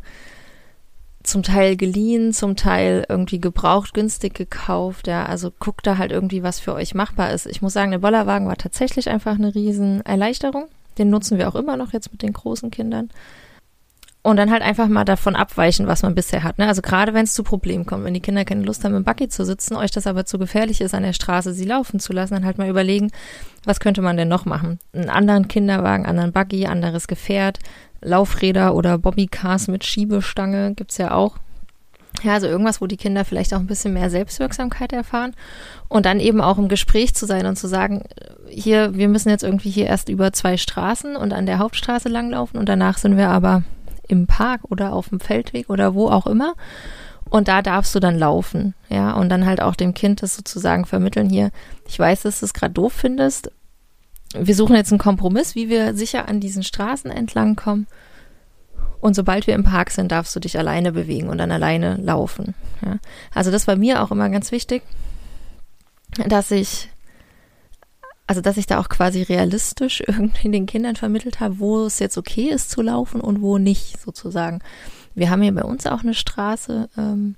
Zum 1.22 1.44
Teil 1.44 1.76
geliehen, 1.76 2.32
zum 2.32 2.56
Teil 2.56 3.04
irgendwie 3.08 3.40
gebraucht, 3.40 3.94
günstig 3.94 4.34
gekauft. 4.34 5.06
Ja, 5.06 5.26
also 5.26 5.52
guckt 5.60 5.86
da 5.86 5.96
halt 5.96 6.10
irgendwie, 6.10 6.42
was 6.42 6.58
für 6.58 6.74
euch 6.74 6.92
machbar 6.92 7.30
ist. 7.30 7.46
Ich 7.46 7.62
muss 7.62 7.72
sagen, 7.72 7.92
der 7.92 7.98
Bollerwagen 7.98 8.48
war 8.48 8.56
tatsächlich 8.56 9.08
einfach 9.08 9.36
eine 9.36 9.54
riesen 9.54 10.04
Erleichterung. 10.04 10.66
Den 10.98 11.10
nutzen 11.10 11.38
wir 11.38 11.48
auch 11.48 11.54
immer 11.54 11.76
noch 11.76 11.92
jetzt 11.92 12.12
mit 12.12 12.22
den 12.22 12.32
großen 12.32 12.70
Kindern. 12.70 13.10
Und 14.22 14.36
dann 14.36 14.50
halt 14.50 14.62
einfach 14.62 14.86
mal 14.88 15.04
davon 15.04 15.34
abweichen, 15.34 15.86
was 15.86 16.02
man 16.02 16.14
bisher 16.14 16.42
hat. 16.42 16.58
Ne? 16.58 16.68
Also 16.68 16.82
gerade 16.82 17.14
wenn 17.14 17.24
es 17.24 17.32
zu 17.32 17.42
Problemen 17.42 17.86
kommt, 17.86 18.04
wenn 18.04 18.12
die 18.12 18.20
Kinder 18.20 18.44
keine 18.44 18.64
Lust 18.64 18.84
haben, 18.84 18.94
im 18.94 19.04
Buggy 19.04 19.28
zu 19.28 19.46
sitzen, 19.46 19.76
euch 19.76 19.92
das 19.92 20.06
aber 20.06 20.26
zu 20.26 20.38
gefährlich 20.38 20.82
ist, 20.82 20.94
an 20.94 21.04
der 21.04 21.14
Straße 21.14 21.54
sie 21.54 21.64
laufen 21.64 22.00
zu 22.00 22.12
lassen, 22.12 22.34
dann 22.34 22.44
halt 22.44 22.58
mal 22.58 22.68
überlegen, 22.68 23.10
was 23.64 23.80
könnte 23.80 24.02
man 24.02 24.18
denn 24.18 24.28
noch 24.28 24.44
machen? 24.44 24.78
Einen 24.92 25.08
anderen 25.08 25.48
Kinderwagen, 25.48 26.04
anderen 26.04 26.32
Buggy, 26.32 26.66
anderes 26.66 27.08
Gefährt, 27.08 27.60
Laufräder 28.02 28.74
oder 28.74 28.98
Bobbycars 28.98 29.68
mit 29.68 29.84
Schiebestange 29.84 30.74
gibt's 30.74 30.98
ja 30.98 31.12
auch. 31.12 31.38
Ja, 32.22 32.34
also 32.34 32.46
irgendwas, 32.46 32.80
wo 32.80 32.86
die 32.86 32.96
Kinder 32.96 33.24
vielleicht 33.24 33.54
auch 33.54 33.58
ein 33.58 33.66
bisschen 33.66 33.94
mehr 33.94 34.10
Selbstwirksamkeit 34.10 34.92
erfahren 34.92 35.34
und 35.88 36.06
dann 36.06 36.20
eben 36.20 36.40
auch 36.40 36.58
im 36.58 36.68
Gespräch 36.68 37.14
zu 37.14 37.26
sein 37.26 37.46
und 37.46 37.56
zu 37.56 37.66
sagen, 37.66 38.04
hier, 38.48 38.94
wir 38.94 39.08
müssen 39.08 39.30
jetzt 39.30 39.44
irgendwie 39.44 39.70
hier 39.70 39.86
erst 39.86 40.08
über 40.08 40.32
zwei 40.32 40.56
Straßen 40.56 41.16
und 41.16 41.32
an 41.32 41.46
der 41.46 41.58
Hauptstraße 41.58 42.08
langlaufen 42.08 42.58
und 42.58 42.68
danach 42.68 42.98
sind 42.98 43.16
wir 43.16 43.28
aber 43.28 43.62
im 44.08 44.26
Park 44.26 44.62
oder 44.68 44.92
auf 44.92 45.08
dem 45.08 45.20
Feldweg 45.20 45.70
oder 45.70 45.94
wo 45.94 46.08
auch 46.08 46.26
immer. 46.26 46.54
Und 47.30 47.46
da 47.46 47.62
darfst 47.62 47.94
du 47.94 48.00
dann 48.00 48.18
laufen, 48.18 48.74
ja, 48.88 49.12
und 49.12 49.28
dann 49.28 49.46
halt 49.46 49.62
auch 49.62 49.76
dem 49.76 49.94
Kind 49.94 50.20
das 50.20 50.34
sozusagen 50.34 50.84
vermitteln 50.84 51.30
hier. 51.30 51.52
Ich 51.86 51.96
weiß, 51.96 52.22
dass 52.22 52.40
du 52.40 52.46
es 52.46 52.54
gerade 52.54 52.74
doof 52.74 52.92
findest. 52.92 53.52
Wir 54.34 54.56
suchen 54.56 54.74
jetzt 54.74 54.90
einen 54.90 54.98
Kompromiss, 54.98 55.54
wie 55.54 55.68
wir 55.68 55.94
sicher 55.94 56.28
an 56.28 56.40
diesen 56.40 56.64
Straßen 56.64 57.10
entlang 57.10 57.54
kommen. 57.54 57.86
Und 59.00 59.14
sobald 59.14 59.46
wir 59.46 59.54
im 59.54 59.64
Park 59.64 59.90
sind, 59.90 60.12
darfst 60.12 60.34
du 60.36 60.40
dich 60.40 60.58
alleine 60.58 60.92
bewegen 60.92 61.28
und 61.28 61.38
dann 61.38 61.50
alleine 61.50 61.96
laufen. 61.96 62.54
Ja. 62.84 62.98
Also 63.34 63.50
das 63.50 63.66
war 63.66 63.76
mir 63.76 64.02
auch 64.02 64.10
immer 64.10 64.28
ganz 64.28 64.52
wichtig, 64.52 64.82
dass 66.26 66.50
ich, 66.50 66.90
also 68.26 68.40
dass 68.42 68.58
ich 68.58 68.66
da 68.66 68.78
auch 68.78 68.88
quasi 68.88 69.22
realistisch 69.22 70.00
irgendwie 70.06 70.50
den 70.50 70.66
Kindern 70.66 70.96
vermittelt 70.96 71.40
habe, 71.40 71.58
wo 71.58 71.84
es 71.84 71.98
jetzt 71.98 72.18
okay 72.18 72.50
ist 72.50 72.70
zu 72.70 72.82
laufen 72.82 73.20
und 73.20 73.40
wo 73.40 73.58
nicht, 73.58 74.00
sozusagen. 74.00 74.60
Wir 75.14 75.30
haben 75.30 75.42
hier 75.42 75.54
bei 75.54 75.64
uns 75.64 75.86
auch 75.86 76.02
eine 76.02 76.14
Straße. 76.14 76.88
Ähm, 76.96 77.36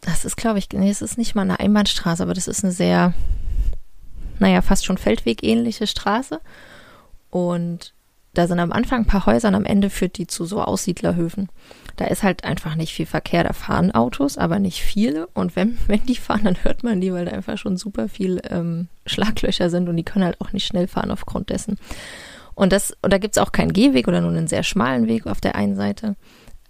das 0.00 0.24
ist, 0.24 0.36
glaube 0.36 0.58
ich, 0.58 0.68
nee, 0.72 0.90
es 0.90 1.02
ist 1.02 1.18
nicht 1.18 1.34
mal 1.34 1.42
eine 1.42 1.60
Einbahnstraße, 1.60 2.22
aber 2.22 2.34
das 2.34 2.48
ist 2.48 2.64
eine 2.64 2.72
sehr, 2.72 3.14
naja, 4.38 4.62
fast 4.62 4.84
schon 4.84 4.98
Feldweg-ähnliche 4.98 5.86
Straße. 5.86 6.40
Und 7.30 7.94
da 8.34 8.46
sind 8.46 8.60
am 8.60 8.72
Anfang 8.72 9.02
ein 9.02 9.06
paar 9.06 9.26
Häuser 9.26 9.48
und 9.48 9.54
am 9.54 9.64
Ende 9.64 9.90
führt 9.90 10.16
die 10.16 10.26
zu 10.26 10.44
so 10.44 10.62
Aussiedlerhöfen. 10.62 11.48
Da 11.96 12.06
ist 12.06 12.22
halt 12.22 12.44
einfach 12.44 12.74
nicht 12.74 12.94
viel 12.94 13.06
Verkehr. 13.06 13.44
Da 13.44 13.52
fahren 13.52 13.90
Autos, 13.92 14.38
aber 14.38 14.58
nicht 14.58 14.82
viele. 14.82 15.26
Und 15.28 15.54
wenn, 15.54 15.78
wenn 15.86 16.04
die 16.06 16.16
fahren, 16.16 16.44
dann 16.44 16.64
hört 16.64 16.82
man 16.82 17.00
die, 17.00 17.12
weil 17.12 17.26
da 17.26 17.32
einfach 17.32 17.58
schon 17.58 17.76
super 17.76 18.08
viel 18.08 18.40
ähm, 18.50 18.88
Schlaglöcher 19.06 19.68
sind 19.70 19.88
und 19.88 19.96
die 19.96 20.04
können 20.04 20.24
halt 20.24 20.40
auch 20.40 20.52
nicht 20.52 20.66
schnell 20.66 20.88
fahren 20.88 21.10
aufgrund 21.10 21.50
dessen. 21.50 21.78
Und 22.54 22.72
das, 22.72 22.96
und 23.02 23.12
da 23.12 23.18
gibt's 23.18 23.38
auch 23.38 23.52
keinen 23.52 23.72
Gehweg 23.72 24.08
oder 24.08 24.20
nur 24.20 24.30
einen 24.30 24.48
sehr 24.48 24.62
schmalen 24.62 25.06
Weg 25.08 25.26
auf 25.26 25.40
der 25.40 25.54
einen 25.54 25.76
Seite. 25.76 26.16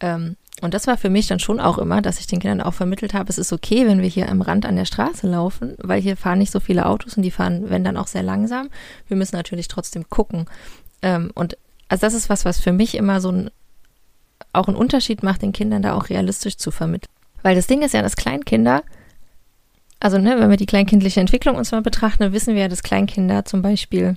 Ähm, 0.00 0.36
und 0.60 0.74
das 0.74 0.86
war 0.86 0.96
für 0.96 1.10
mich 1.10 1.26
dann 1.26 1.40
schon 1.40 1.58
auch 1.58 1.78
immer, 1.78 2.02
dass 2.02 2.20
ich 2.20 2.26
den 2.26 2.38
Kindern 2.38 2.60
auch 2.60 2.74
vermittelt 2.74 3.14
habe, 3.14 3.30
es 3.30 3.38
ist 3.38 3.52
okay, 3.52 3.86
wenn 3.86 4.00
wir 4.00 4.08
hier 4.08 4.28
am 4.28 4.42
Rand 4.42 4.66
an 4.66 4.76
der 4.76 4.84
Straße 4.84 5.26
laufen, 5.26 5.74
weil 5.78 6.00
hier 6.00 6.16
fahren 6.16 6.38
nicht 6.38 6.52
so 6.52 6.60
viele 6.60 6.86
Autos 6.86 7.16
und 7.16 7.22
die 7.22 7.30
fahren, 7.30 7.70
wenn 7.70 7.82
dann 7.82 7.96
auch 7.96 8.06
sehr 8.06 8.22
langsam. 8.22 8.68
Wir 9.08 9.16
müssen 9.16 9.34
natürlich 9.36 9.68
trotzdem 9.68 10.08
gucken. 10.08 10.46
Ähm, 11.02 11.30
und 11.34 11.56
also 11.88 12.06
das 12.06 12.14
ist 12.14 12.28
was, 12.30 12.44
was 12.44 12.58
für 12.58 12.72
mich 12.72 12.96
immer 12.96 13.20
so 13.20 13.30
ein, 13.30 13.50
auch 14.52 14.68
einen 14.68 14.76
Unterschied 14.76 15.22
macht, 15.22 15.42
den 15.42 15.52
Kindern 15.52 15.82
da 15.82 15.94
auch 15.94 16.08
realistisch 16.08 16.56
zu 16.56 16.70
vermitteln. 16.70 17.12
Weil 17.42 17.54
das 17.54 17.66
Ding 17.66 17.82
ist 17.82 17.92
ja, 17.92 18.02
dass 18.02 18.16
Kleinkinder, 18.16 18.82
also 20.00 20.18
ne, 20.18 20.38
wenn 20.38 20.50
wir 20.50 20.56
die 20.56 20.66
kleinkindliche 20.66 21.20
Entwicklung 21.20 21.56
uns 21.56 21.72
mal 21.72 21.82
betrachten, 21.82 22.32
wissen 22.32 22.54
wir 22.54 22.62
ja, 22.62 22.68
dass 22.68 22.82
Kleinkinder 22.82 23.44
zum 23.44 23.62
Beispiel 23.62 24.16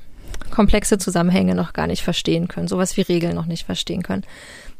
komplexe 0.51 0.97
Zusammenhänge 0.97 1.55
noch 1.55 1.73
gar 1.73 1.87
nicht 1.87 2.03
verstehen 2.03 2.47
können, 2.47 2.67
sowas 2.67 2.97
wie 2.97 3.01
Regeln 3.01 3.35
noch 3.35 3.45
nicht 3.45 3.65
verstehen 3.65 4.03
können. 4.03 4.23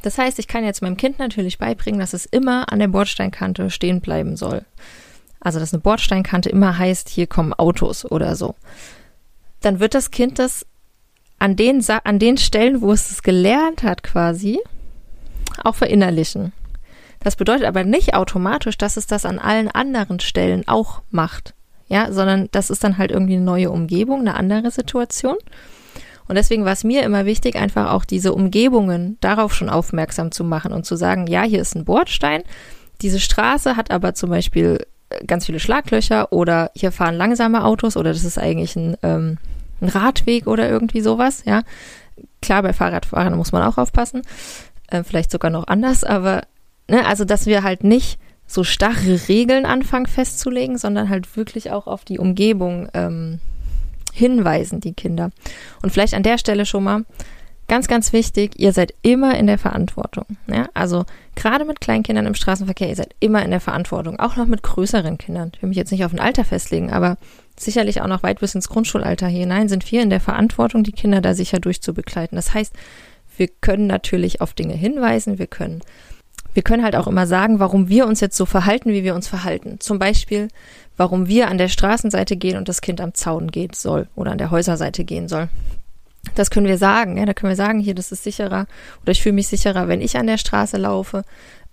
Das 0.02 0.18
heißt, 0.18 0.40
ich 0.40 0.48
kann 0.48 0.64
jetzt 0.64 0.82
meinem 0.82 0.98
Kind 0.98 1.20
natürlich 1.20 1.58
beibringen, 1.58 2.00
dass 2.00 2.14
es 2.14 2.26
immer 2.26 2.72
an 2.72 2.80
der 2.80 2.88
Bordsteinkante 2.88 3.70
stehen 3.70 4.02
bleiben 4.02 4.38
soll. 4.38 4.64
Also, 5.40 5.60
dass 5.60 5.74
eine 5.74 5.82
Bordsteinkante 5.82 6.50
immer 6.50 6.78
heißt, 6.78 7.10
hier 7.10 7.28
kommen 7.28 7.54
Autos 7.54 8.10
oder 8.10 8.36
so. 8.36 8.56
Dann 9.62 9.80
wird 9.80 9.94
das 9.94 10.12
Kind 10.12 10.40
das 10.40 10.66
an 11.40 11.56
den, 11.56 11.84
an 12.04 12.20
den 12.20 12.38
Stellen, 12.38 12.82
wo 12.82 12.92
es 12.92 13.12
es 13.12 13.24
gelernt 13.24 13.84
hat, 13.84 14.04
quasi, 14.04 14.60
auch 15.64 15.76
verinnerlichen. 15.76 16.54
Das 17.20 17.36
bedeutet 17.36 17.66
aber 17.66 17.84
nicht 17.84 18.14
automatisch, 18.14 18.78
dass 18.78 18.98
es 18.98 19.08
das 19.08 19.26
an 19.26 19.40
allen 19.40 19.70
anderen 19.70 20.20
Stellen 20.20 20.68
auch 20.68 21.02
macht 21.10 21.56
ja, 21.88 22.12
sondern 22.12 22.50
das 22.52 22.70
ist 22.70 22.84
dann 22.84 22.98
halt 22.98 23.12
irgendwie 23.12 23.36
eine 23.36 23.44
neue 23.44 23.72
Umgebung, 23.72 24.22
eine 24.22 24.36
andere 24.36 24.72
Situation. 24.72 25.38
Und 26.28 26.36
deswegen 26.36 26.66
war 26.66 26.74
es 26.74 26.84
mir 26.84 27.04
immer 27.04 27.26
wichtig, 27.26 27.56
einfach 27.56 27.92
auch 27.92 28.06
diese 28.06 28.34
Umgebungen 28.34 29.18
darauf 29.22 29.54
schon 29.54 29.70
aufmerksam 29.70 30.32
zu 30.32 30.44
machen 30.44 30.74
und 30.74 30.86
zu 30.86 30.96
sagen, 30.96 31.28
ja, 31.28 31.44
hier 31.44 31.62
ist 31.62 31.76
ein 31.76 31.86
Bordstein, 31.86 32.42
diese 33.02 33.20
Straße 33.20 33.76
hat 33.76 33.92
aber 33.92 34.16
zum 34.16 34.32
Beispiel 34.32 34.80
äh, 35.10 35.24
ganz 35.26 35.46
viele 35.46 35.60
Schlaglöcher 35.60 36.32
oder 36.34 36.72
hier 36.74 36.92
fahren 36.92 37.16
langsame 37.16 37.64
Autos 37.64 37.96
oder 37.96 38.12
das 38.12 38.24
ist 38.24 38.40
eigentlich 38.40 38.76
ein, 38.76 38.98
ähm, 39.04 39.38
ein 39.82 39.90
Radweg 39.90 40.48
oder 40.48 40.70
irgendwie 40.70 41.02
sowas, 41.02 41.44
ja. 41.46 41.64
Klar, 42.42 42.64
bei 42.64 42.74
Fahrradfahrern 42.74 43.36
muss 43.36 43.52
man 43.52 43.64
auch 43.64 43.78
aufpassen, 43.78 44.22
äh, 44.88 45.04
vielleicht 45.04 45.32
sogar 45.32 45.52
noch 45.52 45.68
anders, 45.68 46.04
aber 46.04 46.44
ne, 46.88 47.06
also 47.06 47.26
dass 47.26 47.46
wir 47.46 47.64
halt 47.64 47.84
nicht 47.84 48.20
so 48.48 48.64
starre 48.64 49.28
Regeln 49.28 49.66
anfangen 49.66 50.06
festzulegen, 50.06 50.78
sondern 50.78 51.10
halt 51.10 51.36
wirklich 51.36 51.72
auch 51.72 51.88
auf 51.88 52.06
die 52.06 52.20
Umgebung 52.20 52.90
ähm, 52.94 53.40
hinweisen, 54.14 54.80
die 54.80 54.94
Kinder. 54.94 55.32
Und 55.82 55.92
vielleicht 55.92 56.14
an 56.14 56.24
der 56.24 56.38
Stelle 56.38 56.66
schon 56.66 56.84
mal 56.84 57.06
ganz, 57.68 57.88
ganz 57.88 58.14
wichtig, 58.14 58.60
ihr 58.60 58.74
seid 58.74 58.94
immer 59.02 59.38
in 59.38 59.48
der 59.48 59.58
Verantwortung. 59.58 60.26
Ja? 60.48 60.68
Also 60.74 61.06
gerade 61.36 61.66
mit 61.66 61.82
Kleinkindern 61.82 62.28
im 62.28 62.36
Straßenverkehr, 62.36 62.90
ihr 62.90 62.96
seid 62.96 63.16
immer 63.20 63.44
in 63.44 63.52
der 63.52 63.60
Verantwortung, 63.60 64.20
auch 64.20 64.36
noch 64.36 64.46
mit 64.46 64.64
größeren 64.64 65.18
Kindern. 65.18 65.52
Ich 65.56 65.62
will 65.62 65.70
mich 65.70 65.78
jetzt 65.78 65.92
nicht 65.92 66.06
auf 66.06 66.14
ein 66.14 66.20
Alter 66.20 66.46
festlegen, 66.46 66.92
aber 66.92 67.18
sicherlich 67.60 68.02
auch 68.02 68.08
noch 68.08 68.24
weit 68.24 68.40
bis 68.40 68.56
ins 68.56 68.70
Grundschulalter 68.70 69.28
hinein 69.28 69.70
sind 69.70 69.92
wir 69.92 70.02
in 70.02 70.10
der 70.10 70.20
Verantwortung, 70.20 70.84
die 70.84 70.92
Kinder 70.92 71.22
da 71.22 71.34
sicher 71.34 71.60
durchzubegleiten. 71.60 72.36
Das 72.36 72.54
heißt, 72.54 72.74
wir 73.38 73.48
können 73.48 73.88
natürlich 73.88 74.42
auf 74.42 74.54
Dinge 74.54 74.74
hinweisen, 74.74 75.40
wir 75.40 75.48
können 75.48 75.82
wir 76.56 76.64
können 76.64 76.84
halt 76.84 76.96
auch 76.96 77.08
immer 77.08 77.28
sagen, 77.28 77.60
warum 77.60 77.90
wir 77.90 78.08
uns 78.08 78.22
jetzt 78.22 78.38
so 78.38 78.46
verhalten, 78.46 78.92
wie 78.92 79.04
wir 79.04 79.14
uns 79.14 79.28
verhalten. 79.28 79.82
Zum 79.82 80.00
Beispiel, 80.00 80.48
warum 80.96 81.28
wir 81.28 81.50
an 81.50 81.58
der 81.58 81.68
Straßenseite 81.68 82.38
gehen 82.38 82.58
und 82.58 82.70
das 82.70 82.80
Kind 82.80 83.02
am 83.02 83.14
Zaun 83.14 83.52
gehen 83.52 83.72
soll 83.76 84.08
oder 84.16 84.32
an 84.32 84.38
der 84.38 84.52
Häuserseite 84.52 85.04
gehen 85.04 85.28
soll. 85.28 85.50
Das 86.34 86.50
können 86.50 86.68
wir 86.68 86.78
sagen. 86.78 87.18
Ja, 87.18 87.26
da 87.26 87.34
können 87.34 87.52
wir 87.52 87.58
sagen, 87.58 87.82
hier, 87.82 87.94
das 87.94 88.14
ist 88.14 88.24
sicherer 88.24 88.68
oder 89.02 89.12
ich 89.12 89.22
fühle 89.22 89.36
mich 89.36 89.50
sicherer, 89.50 89.90
wenn 89.90 90.00
ich 90.00 90.18
an 90.18 90.28
der 90.28 90.38
Straße 90.38 90.78
laufe. 90.78 91.24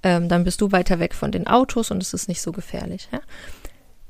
Ähm, 0.02 0.28
dann 0.28 0.42
bist 0.42 0.60
du 0.60 0.72
weiter 0.72 0.98
weg 0.98 1.14
von 1.14 1.30
den 1.30 1.46
Autos 1.46 1.92
und 1.92 2.02
es 2.02 2.12
ist 2.12 2.28
nicht 2.28 2.42
so 2.42 2.50
gefährlich. 2.50 3.08
Ja? 3.12 3.20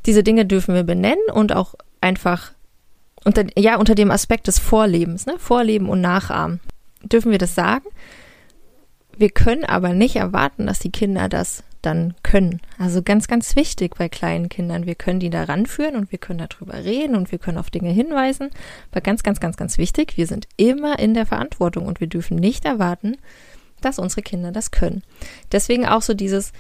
Diese 0.07 0.23
Dinge 0.23 0.47
dürfen 0.47 0.75
wir 0.75 0.83
benennen 0.83 1.31
und 1.33 1.53
auch 1.53 1.75
einfach 2.01 2.53
unter, 3.25 3.45
ja, 3.57 3.77
unter 3.77 3.95
dem 3.95 4.11
Aspekt 4.11 4.49
des 4.49 4.59
Vorlebens, 4.59 5.27
ne? 5.27 5.35
Vorleben 5.39 5.89
und 5.89 6.01
Nachahmen. 6.01 6.61
Dürfen 7.03 7.31
wir 7.31 7.39
das 7.39 7.55
sagen? 7.55 7.87
Wir 9.17 9.31
können 9.31 9.65
aber 9.65 9.93
nicht 9.93 10.17
erwarten, 10.17 10.67
dass 10.67 10.79
die 10.79 10.91
Kinder 10.91 11.29
das 11.29 11.63
dann 11.83 12.15
können. 12.23 12.61
Also 12.79 13.03
ganz, 13.03 13.27
ganz 13.27 13.57
wichtig 13.57 13.97
bei 13.97 14.09
kleinen 14.09 14.49
Kindern. 14.49 14.87
Wir 14.87 14.95
können 14.95 15.21
die 15.21 15.31
da 15.31 15.45
ranführen 15.45 15.97
und 15.97 16.13
wir 16.13 16.19
können 16.19 16.47
darüber 16.49 16.85
reden 16.85 17.17
und 17.17 17.33
wir 17.33 17.39
können 17.39 17.59
auf 17.59 17.71
Dinge 17.71 17.91
hinweisen. 17.91 18.51
Aber 18.91 19.01
ganz, 19.01 19.23
ganz, 19.23 19.41
ganz, 19.41 19.57
ganz 19.57 19.79
wichtig, 19.79 20.17
wir 20.17 20.27
sind 20.27 20.49
immer 20.57 20.99
in 20.99 21.13
der 21.15 21.27
Verantwortung 21.27 21.87
und 21.87 22.01
wir 22.01 22.07
dürfen 22.07 22.37
nicht 22.37 22.65
erwarten, 22.65 23.17
dass 23.81 23.99
unsere 23.99 24.23
Kinder 24.23 24.53
das 24.53 24.71
können. 24.71 25.03
Deswegen 25.51 25.87
auch 25.87 26.03
so 26.03 26.15
dieses 26.15 26.53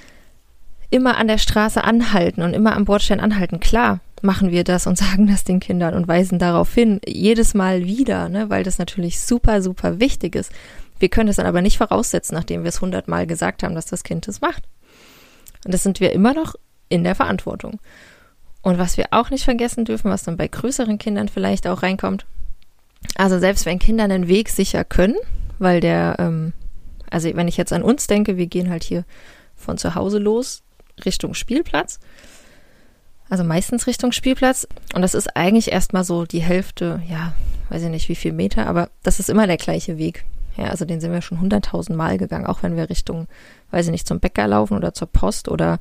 immer 0.93 1.17
an 1.17 1.27
der 1.27 1.39
Straße 1.39 1.83
anhalten 1.83 2.43
und 2.43 2.53
immer 2.53 2.77
am 2.77 2.85
Bordstein 2.85 3.19
anhalten. 3.19 3.61
Klar, 3.61 4.01
machen 4.21 4.51
wir 4.51 4.63
das 4.63 4.87
und 4.87 4.99
sagen 4.99 5.27
das 5.27 5.45
den 5.45 5.59
Kindern 5.59 5.95
und 5.95 6.07
weisen 6.07 6.39
darauf 6.39 6.73
hin, 6.73 7.01
jedes 7.07 7.55
Mal 7.55 7.87
wieder, 7.87 8.29
ne, 8.29 8.51
weil 8.51 8.63
das 8.63 8.79
natürlich 8.79 9.21
super, 9.21 9.63
super 9.63 10.01
wichtig 10.01 10.37
ist. 10.37 10.53
Wir 10.99 11.09
können 11.09 11.29
es 11.29 11.37
dann 11.37 11.47
aber 11.47 11.63
nicht 11.63 11.79
voraussetzen, 11.79 12.35
nachdem 12.35 12.63
wir 12.63 12.69
es 12.69 12.81
hundertmal 12.81 13.27
gesagt 13.27 13.63
haben, 13.63 13.75
dass 13.75 13.87
das 13.87 14.05
Kind 14.05 14.29
es 14.29 14.41
macht. 14.41 14.69
Und 15.65 15.75
das 15.75 15.83
sind 15.83 15.99
wir 15.99 16.13
immer 16.13 16.35
noch 16.35 16.55
in 16.89 17.03
der 17.03 17.15
Verantwortung. 17.15 17.81
Und 18.61 18.79
was 18.79 18.97
wir 18.97 19.07
auch 19.11 19.31
nicht 19.31 19.45
vergessen 19.45 19.85
dürfen, 19.85 20.11
was 20.11 20.23
dann 20.23 20.37
bei 20.37 20.47
größeren 20.47 20.99
Kindern 20.99 21.29
vielleicht 21.29 21.67
auch 21.67 21.83
reinkommt, 21.83 22.27
also 23.17 23.41
selbst 23.41 23.67
wenn 23.67 23.81
Kinder 23.81 24.05
einen 24.05 24.29
Weg 24.29 24.49
sicher 24.49 24.85
können, 24.85 25.17
weil 25.59 25.81
der, 25.81 26.17
ähm, 26.21 26.53
also 27.11 27.35
wenn 27.35 27.49
ich 27.49 27.57
jetzt 27.57 27.73
an 27.73 27.83
uns 27.83 28.07
denke, 28.07 28.37
wir 28.37 28.47
gehen 28.47 28.71
halt 28.71 28.85
hier 28.85 29.05
von 29.57 29.79
zu 29.79 29.97
Hause 29.97 30.19
los 30.19 30.63
Richtung 31.05 31.35
Spielplatz, 31.35 32.01
also 33.29 33.45
meistens 33.45 33.87
Richtung 33.87 34.13
Spielplatz 34.13 34.67
und 34.95 35.03
das 35.03 35.15
ist 35.15 35.37
eigentlich 35.37 35.73
erstmal 35.73 36.05
so 36.05 36.25
die 36.25 36.43
Hälfte, 36.43 37.03
ja, 37.09 37.35
weiß 37.71 37.83
ich 37.83 37.89
nicht 37.89 38.09
wie 38.09 38.15
viel 38.15 38.33
Meter, 38.33 38.67
aber 38.67 38.91
das 39.03 39.19
ist 39.21 39.31
immer 39.31 39.47
der 39.47 39.57
gleiche 39.57 39.99
Weg. 39.99 40.25
Ja, 40.57 40.67
also 40.67 40.85
den 40.85 41.01
sind 41.01 41.13
wir 41.13 41.23
schon 41.23 41.41
hunderttausend 41.41 41.97
Mal 41.97 42.19
gegangen, 42.19 42.47
auch 42.47 42.63
wenn 42.63 42.77
wir 42.77 42.91
Richtung, 42.91 43.27
weiß 43.71 43.87
ich 43.87 43.93
nicht, 43.93 44.07
zum 44.07 44.21
Bäcker 44.21 44.47
laufen 44.47 44.77
oder 44.77 44.93
zur 44.93 45.09
Post 45.09 45.49
oder 45.49 45.79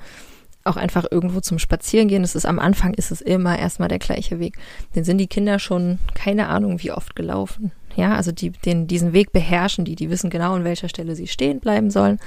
auch 0.63 0.77
einfach 0.77 1.05
irgendwo 1.09 1.39
zum 1.41 1.59
Spazieren 1.59 2.07
gehen. 2.07 2.23
Es 2.23 2.35
ist 2.35 2.45
am 2.45 2.59
Anfang 2.59 2.93
ist 2.93 3.11
es 3.11 3.19
immer 3.21 3.57
erstmal 3.57 3.89
der 3.89 3.99
gleiche 3.99 4.39
Weg. 4.39 4.57
Den 4.95 5.03
sind 5.03 5.17
die 5.17 5.27
Kinder 5.27 5.59
schon 5.59 5.99
keine 6.13 6.47
Ahnung 6.47 6.81
wie 6.81 6.91
oft 6.91 7.15
gelaufen. 7.15 7.71
Ja, 7.95 8.15
also 8.15 8.31
die 8.31 8.51
den 8.51 8.87
diesen 8.87 9.11
Weg 9.11 9.33
beherrschen 9.33 9.83
die, 9.83 9.95
die 9.95 10.09
wissen 10.09 10.29
genau 10.29 10.53
an 10.53 10.63
welcher 10.63 10.87
Stelle 10.87 11.15
sie 11.15 11.27
stehen 11.27 11.59
bleiben 11.59 11.91
sollen 11.91 12.19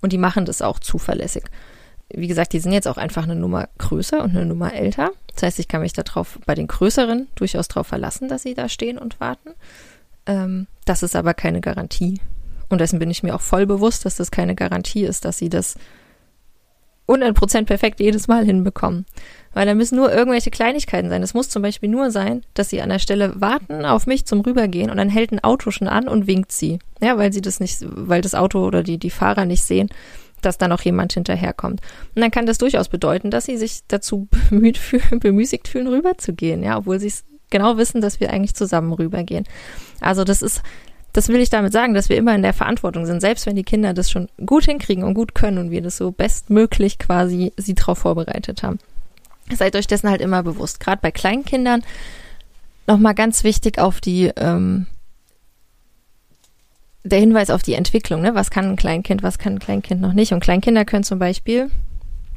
und 0.00 0.12
die 0.12 0.18
machen 0.18 0.44
das 0.44 0.62
auch 0.62 0.78
zuverlässig. 0.78 1.44
Wie 2.08 2.28
gesagt, 2.28 2.52
die 2.52 2.60
sind 2.60 2.72
jetzt 2.72 2.88
auch 2.88 2.96
einfach 2.96 3.24
eine 3.24 3.36
Nummer 3.36 3.68
größer 3.78 4.22
und 4.22 4.30
eine 4.30 4.46
Nummer 4.46 4.72
älter. 4.72 5.12
Das 5.32 5.42
heißt, 5.42 5.58
ich 5.58 5.68
kann 5.68 5.80
mich 5.80 5.92
darauf 5.92 6.38
bei 6.46 6.54
den 6.54 6.66
größeren 6.66 7.28
durchaus 7.34 7.68
darauf 7.68 7.86
verlassen, 7.86 8.28
dass 8.28 8.42
sie 8.42 8.54
da 8.54 8.68
stehen 8.68 8.98
und 8.98 9.20
warten. 9.20 9.50
Ähm, 10.26 10.66
das 10.84 11.02
ist 11.02 11.16
aber 11.16 11.34
keine 11.34 11.60
Garantie. 11.60 12.20
Und 12.68 12.80
dessen 12.80 12.98
bin 12.98 13.10
ich 13.10 13.22
mir 13.22 13.34
auch 13.34 13.40
voll 13.40 13.66
bewusst, 13.66 14.04
dass 14.04 14.16
das 14.16 14.30
keine 14.30 14.54
Garantie 14.54 15.04
ist, 15.04 15.24
dass 15.24 15.38
sie 15.38 15.48
das 15.48 15.76
100% 17.06 17.66
perfekt 17.66 18.00
jedes 18.00 18.28
Mal 18.28 18.44
hinbekommen. 18.44 19.04
Weil 19.52 19.66
da 19.66 19.74
müssen 19.74 19.96
nur 19.96 20.12
irgendwelche 20.12 20.50
Kleinigkeiten 20.50 21.10
sein. 21.10 21.22
Es 21.22 21.34
muss 21.34 21.50
zum 21.50 21.62
Beispiel 21.62 21.88
nur 21.88 22.10
sein, 22.10 22.42
dass 22.54 22.70
sie 22.70 22.80
an 22.80 22.88
der 22.88 22.98
Stelle 22.98 23.40
warten 23.40 23.84
auf 23.84 24.06
mich 24.06 24.24
zum 24.24 24.40
Rübergehen 24.40 24.90
und 24.90 24.96
dann 24.96 25.10
hält 25.10 25.30
ein 25.30 25.44
Auto 25.44 25.70
schon 25.70 25.88
an 25.88 26.08
und 26.08 26.26
winkt 26.26 26.50
sie. 26.50 26.78
Ja, 27.00 27.18
weil 27.18 27.32
sie 27.32 27.42
das 27.42 27.60
nicht, 27.60 27.78
weil 27.82 28.22
das 28.22 28.34
Auto 28.34 28.64
oder 28.64 28.82
die, 28.82 28.98
die 28.98 29.10
Fahrer 29.10 29.44
nicht 29.44 29.62
sehen, 29.62 29.90
dass 30.44 30.58
da 30.58 30.68
noch 30.68 30.82
jemand 30.82 31.12
hinterherkommt. 31.12 31.80
Und 32.14 32.22
dann 32.22 32.30
kann 32.30 32.46
das 32.46 32.58
durchaus 32.58 32.88
bedeuten, 32.88 33.30
dass 33.30 33.46
sie 33.46 33.56
sich 33.56 33.82
dazu 33.88 34.28
bemüht 34.50 34.78
fühlen, 34.78 35.20
bemüßigt 35.20 35.68
fühlen, 35.68 35.88
rüberzugehen. 35.88 36.62
Ja, 36.62 36.78
obwohl 36.78 37.00
sie 37.00 37.08
es 37.08 37.24
genau 37.50 37.76
wissen, 37.76 38.00
dass 38.00 38.20
wir 38.20 38.30
eigentlich 38.30 38.54
zusammen 38.54 38.92
rübergehen. 38.92 39.44
Also 40.00 40.24
das 40.24 40.42
ist 40.42 40.62
das 41.14 41.28
will 41.28 41.40
ich 41.40 41.48
damit 41.48 41.72
sagen, 41.72 41.94
dass 41.94 42.08
wir 42.08 42.16
immer 42.16 42.34
in 42.34 42.42
der 42.42 42.52
Verantwortung 42.52 43.06
sind, 43.06 43.20
selbst 43.20 43.46
wenn 43.46 43.54
die 43.54 43.62
Kinder 43.62 43.94
das 43.94 44.10
schon 44.10 44.28
gut 44.44 44.64
hinkriegen 44.64 45.04
und 45.04 45.14
gut 45.14 45.34
können 45.34 45.58
und 45.58 45.70
wir 45.70 45.80
das 45.80 45.96
so 45.96 46.10
bestmöglich 46.10 46.98
quasi 46.98 47.52
sie 47.56 47.74
darauf 47.74 47.98
vorbereitet 47.98 48.64
haben. 48.64 48.80
Seid 49.54 49.76
euch 49.76 49.86
dessen 49.86 50.10
halt 50.10 50.20
immer 50.20 50.42
bewusst. 50.42 50.80
Gerade 50.80 51.00
bei 51.00 51.12
Kleinkindern 51.12 51.84
nochmal 52.88 53.14
ganz 53.14 53.44
wichtig 53.44 53.78
auf 53.78 54.00
die, 54.00 54.32
ähm, 54.36 54.86
der 57.04 57.20
Hinweis 57.20 57.50
auf 57.50 57.62
die 57.62 57.74
Entwicklung. 57.74 58.22
Ne? 58.22 58.34
Was 58.34 58.50
kann 58.50 58.64
ein 58.64 58.76
Kleinkind, 58.76 59.22
was 59.22 59.38
kann 59.38 59.54
ein 59.54 59.58
Kleinkind 59.58 60.00
noch 60.00 60.14
nicht? 60.14 60.32
Und 60.32 60.40
Kleinkinder 60.40 60.84
können 60.84 61.04
zum 61.04 61.18
Beispiel 61.18 61.70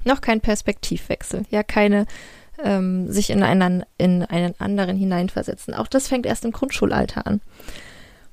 noch 0.03 0.21
keinen 0.21 0.41
Perspektivwechsel, 0.41 1.43
ja, 1.49 1.63
keine 1.63 2.05
ähm, 2.63 3.11
sich 3.11 3.29
in 3.29 3.43
einen, 3.43 3.85
in 3.97 4.23
einen 4.23 4.53
anderen 4.59 4.97
hineinversetzen. 4.97 5.73
Auch 5.73 5.87
das 5.87 6.07
fängt 6.07 6.25
erst 6.25 6.45
im 6.45 6.51
Grundschulalter 6.51 7.27
an. 7.27 7.41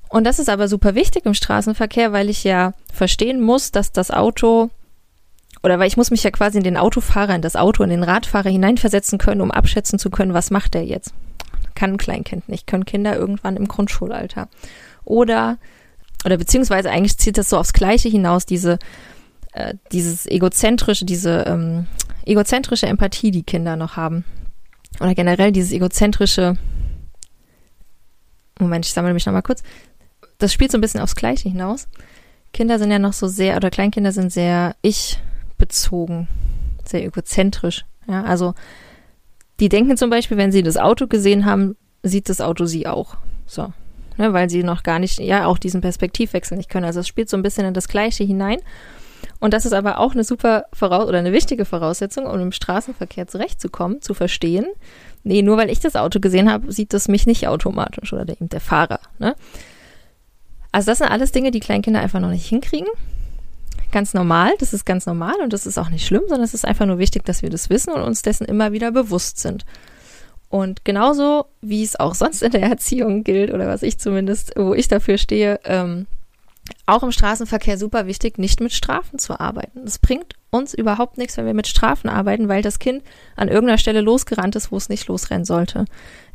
Und 0.09 0.23
das 0.23 0.39
ist 0.39 0.49
aber 0.49 0.67
super 0.67 0.95
wichtig 0.95 1.25
im 1.25 1.33
Straßenverkehr, 1.33 2.11
weil 2.11 2.29
ich 2.29 2.43
ja 2.43 2.73
verstehen 2.93 3.41
muss, 3.41 3.71
dass 3.71 3.91
das 3.91 4.11
Auto 4.11 4.69
oder 5.63 5.79
weil 5.79 5.87
ich 5.87 5.97
muss 5.97 6.11
mich 6.11 6.23
ja 6.23 6.29
quasi 6.29 6.59
in 6.59 6.63
den 6.63 6.77
Autofahrer, 6.77 7.33
in 7.33 7.41
das 7.41 7.55
Auto, 7.55 7.83
in 7.83 7.89
den 7.89 8.03
Radfahrer 8.03 8.49
hineinversetzen 8.49 9.17
können, 9.17 9.41
um 9.41 9.49
abschätzen 9.49 9.97
zu 9.97 10.11
können, 10.11 10.35
was 10.35 10.51
macht 10.51 10.75
der 10.75 10.85
jetzt. 10.85 11.13
Kann 11.73 11.93
ein 11.93 11.97
Kleinkind 11.97 12.47
nicht, 12.47 12.67
können 12.67 12.85
Kinder 12.85 13.17
irgendwann 13.17 13.57
im 13.57 13.67
Grundschulalter. 13.67 14.47
Oder, 15.05 15.57
oder 16.25 16.37
beziehungsweise 16.37 16.89
eigentlich 16.89 17.17
zieht 17.17 17.37
das 17.37 17.49
so 17.49 17.57
aufs 17.57 17.73
Gleiche 17.73 18.09
hinaus, 18.09 18.45
diese, 18.45 18.79
äh, 19.53 19.75
dieses 19.91 20.25
egozentrische, 20.25 21.05
diese 21.05 21.43
ähm, 21.47 21.85
egozentrische 22.25 22.87
Empathie, 22.87 23.31
die 23.31 23.43
Kinder 23.43 23.75
noch 23.75 23.95
haben. 23.95 24.25
Oder 24.99 25.13
generell 25.13 25.51
dieses 25.51 25.71
egozentrische, 25.71 26.57
Moment, 28.59 28.85
ich 28.85 28.93
sammle 28.93 29.13
mich 29.13 29.25
nochmal 29.25 29.43
kurz, 29.43 29.61
das 30.39 30.51
spielt 30.51 30.71
so 30.71 30.77
ein 30.77 30.81
bisschen 30.81 31.01
aufs 31.01 31.15
Gleiche 31.15 31.47
hinaus. 31.47 31.87
Kinder 32.53 32.79
sind 32.79 32.89
ja 32.89 32.99
noch 32.99 33.13
so 33.13 33.27
sehr, 33.27 33.55
oder 33.57 33.69
Kleinkinder 33.69 34.11
sind 34.11 34.31
sehr 34.31 34.75
ich-bezogen, 34.81 36.27
sehr 36.85 37.03
egozentrisch. 37.03 37.85
Ja, 38.07 38.23
also 38.23 38.55
die 39.59 39.69
denken 39.69 39.97
zum 39.97 40.09
Beispiel, 40.09 40.37
wenn 40.37 40.51
sie 40.51 40.63
das 40.63 40.77
Auto 40.77 41.07
gesehen 41.07 41.45
haben, 41.45 41.75
sieht 42.01 42.29
das 42.29 42.41
Auto 42.41 42.65
sie 42.65 42.87
auch. 42.87 43.17
So. 43.45 43.73
Ne, 44.17 44.31
weil 44.33 44.49
sie 44.49 44.63
noch 44.63 44.83
gar 44.83 44.99
nicht, 44.99 45.19
ja, 45.19 45.45
auch 45.45 45.57
diesen 45.57 45.81
Perspektivwechsel 45.81 46.57
nicht 46.57 46.69
können. 46.69 46.85
Also 46.85 47.01
es 47.01 47.07
spielt 47.07 47.29
so 47.29 47.35
ein 47.35 47.43
bisschen 47.43 47.65
in 47.65 47.73
das 47.73 47.87
Gleiche 47.87 48.23
hinein. 48.23 48.59
Und 49.39 49.53
das 49.53 49.65
ist 49.65 49.73
aber 49.73 49.99
auch 49.99 50.13
eine 50.13 50.23
super 50.23 50.65
Voraus 50.73 51.07
oder 51.07 51.19
eine 51.19 51.33
wichtige 51.33 51.65
Voraussetzung, 51.65 52.25
um 52.25 52.39
im 52.39 52.51
Straßenverkehr 52.51 53.27
zurechtzukommen, 53.27 54.01
zu 54.01 54.13
verstehen. 54.13 54.65
Nee, 55.23 55.41
nur 55.41 55.57
weil 55.57 55.69
ich 55.69 55.79
das 55.79 55.95
Auto 55.95 56.19
gesehen 56.19 56.51
habe, 56.51 56.71
sieht 56.71 56.93
das 56.93 57.07
mich 57.07 57.25
nicht 57.25 57.47
automatisch 57.47 58.13
oder 58.13 58.25
der, 58.25 58.35
eben 58.37 58.49
der 58.49 58.61
Fahrer. 58.61 58.99
Ne? 59.19 59.35
Also 60.71 60.91
das 60.91 60.99
sind 60.99 61.09
alles 61.09 61.31
Dinge, 61.31 61.51
die 61.51 61.59
Kleinkinder 61.59 61.99
einfach 61.99 62.19
noch 62.19 62.29
nicht 62.29 62.45
hinkriegen. 62.45 62.87
Ganz 63.91 64.13
normal, 64.13 64.51
das 64.59 64.73
ist 64.73 64.85
ganz 64.85 65.05
normal 65.05 65.35
und 65.41 65.53
das 65.53 65.65
ist 65.65 65.77
auch 65.77 65.89
nicht 65.89 66.05
schlimm, 66.05 66.23
sondern 66.27 66.43
es 66.43 66.53
ist 66.53 66.65
einfach 66.65 66.85
nur 66.85 66.97
wichtig, 66.97 67.23
dass 67.25 67.41
wir 67.41 67.49
das 67.49 67.69
wissen 67.69 67.93
und 67.93 68.01
uns 68.01 68.21
dessen 68.21 68.45
immer 68.45 68.71
wieder 68.71 68.91
bewusst 68.91 69.39
sind. 69.39 69.65
Und 70.55 70.85
genauso 70.85 71.47
wie 71.59 71.83
es 71.83 71.99
auch 71.99 72.15
sonst 72.15 72.41
in 72.41 72.53
der 72.53 72.61
Erziehung 72.61 73.25
gilt, 73.25 73.53
oder 73.53 73.67
was 73.67 73.83
ich 73.83 73.97
zumindest, 73.97 74.53
wo 74.55 74.73
ich 74.73 74.87
dafür 74.87 75.17
stehe, 75.17 75.59
ähm, 75.65 76.07
auch 76.85 77.03
im 77.03 77.11
Straßenverkehr 77.11 77.77
super 77.77 78.07
wichtig, 78.07 78.37
nicht 78.37 78.61
mit 78.61 78.71
Strafen 78.71 79.19
zu 79.19 79.37
arbeiten. 79.37 79.81
Es 79.85 79.99
bringt 79.99 80.35
uns 80.51 80.73
überhaupt 80.73 81.17
nichts, 81.17 81.35
wenn 81.35 81.45
wir 81.45 81.53
mit 81.53 81.67
Strafen 81.67 82.07
arbeiten, 82.07 82.47
weil 82.47 82.61
das 82.61 82.79
Kind 82.79 83.03
an 83.35 83.49
irgendeiner 83.49 83.77
Stelle 83.77 83.99
losgerannt 83.99 84.55
ist, 84.55 84.71
wo 84.71 84.77
es 84.77 84.87
nicht 84.87 85.09
losrennen 85.09 85.43
sollte. 85.43 85.83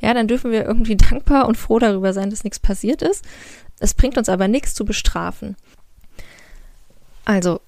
Ja, 0.02 0.12
dann 0.12 0.28
dürfen 0.28 0.50
wir 0.50 0.66
irgendwie 0.66 0.96
dankbar 1.10 1.48
und 1.48 1.56
froh 1.56 1.78
darüber 1.78 2.12
sein, 2.12 2.28
dass 2.28 2.44
nichts 2.44 2.58
passiert 2.58 3.00
ist. 3.00 3.24
Es 3.78 3.94
bringt 3.94 4.18
uns 4.18 4.28
aber 4.28 4.48
nichts 4.48 4.74
zu 4.74 4.84
bestrafen. 4.84 5.56
Also, 7.24 7.62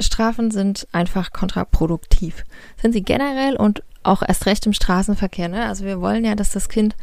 Strafen 0.00 0.50
sind 0.50 0.88
einfach 0.92 1.32
kontraproduktiv. 1.32 2.44
Sind 2.80 2.92
sie 2.92 3.02
generell 3.02 3.56
und 3.56 3.82
auch 4.02 4.22
erst 4.26 4.46
recht 4.46 4.66
im 4.66 4.72
Straßenverkehr. 4.72 5.48
Ne? 5.48 5.66
Also 5.66 5.84
wir 5.84 6.00
wollen 6.00 6.24
ja, 6.24 6.34
dass 6.34 6.50
das 6.50 6.68
Kind 6.68 6.96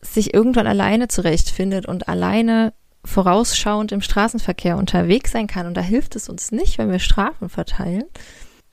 sich 0.00 0.32
irgendwann 0.32 0.66
alleine 0.66 1.08
zurechtfindet 1.08 1.86
und 1.86 2.08
alleine 2.08 2.72
vorausschauend 3.04 3.92
im 3.92 4.00
Straßenverkehr 4.00 4.76
unterwegs 4.76 5.32
sein 5.32 5.46
kann. 5.46 5.66
Und 5.66 5.76
da 5.76 5.80
hilft 5.80 6.16
es 6.16 6.28
uns 6.28 6.52
nicht, 6.52 6.78
wenn 6.78 6.90
wir 6.90 6.98
Strafen 6.98 7.48
verteilen. 7.48 8.04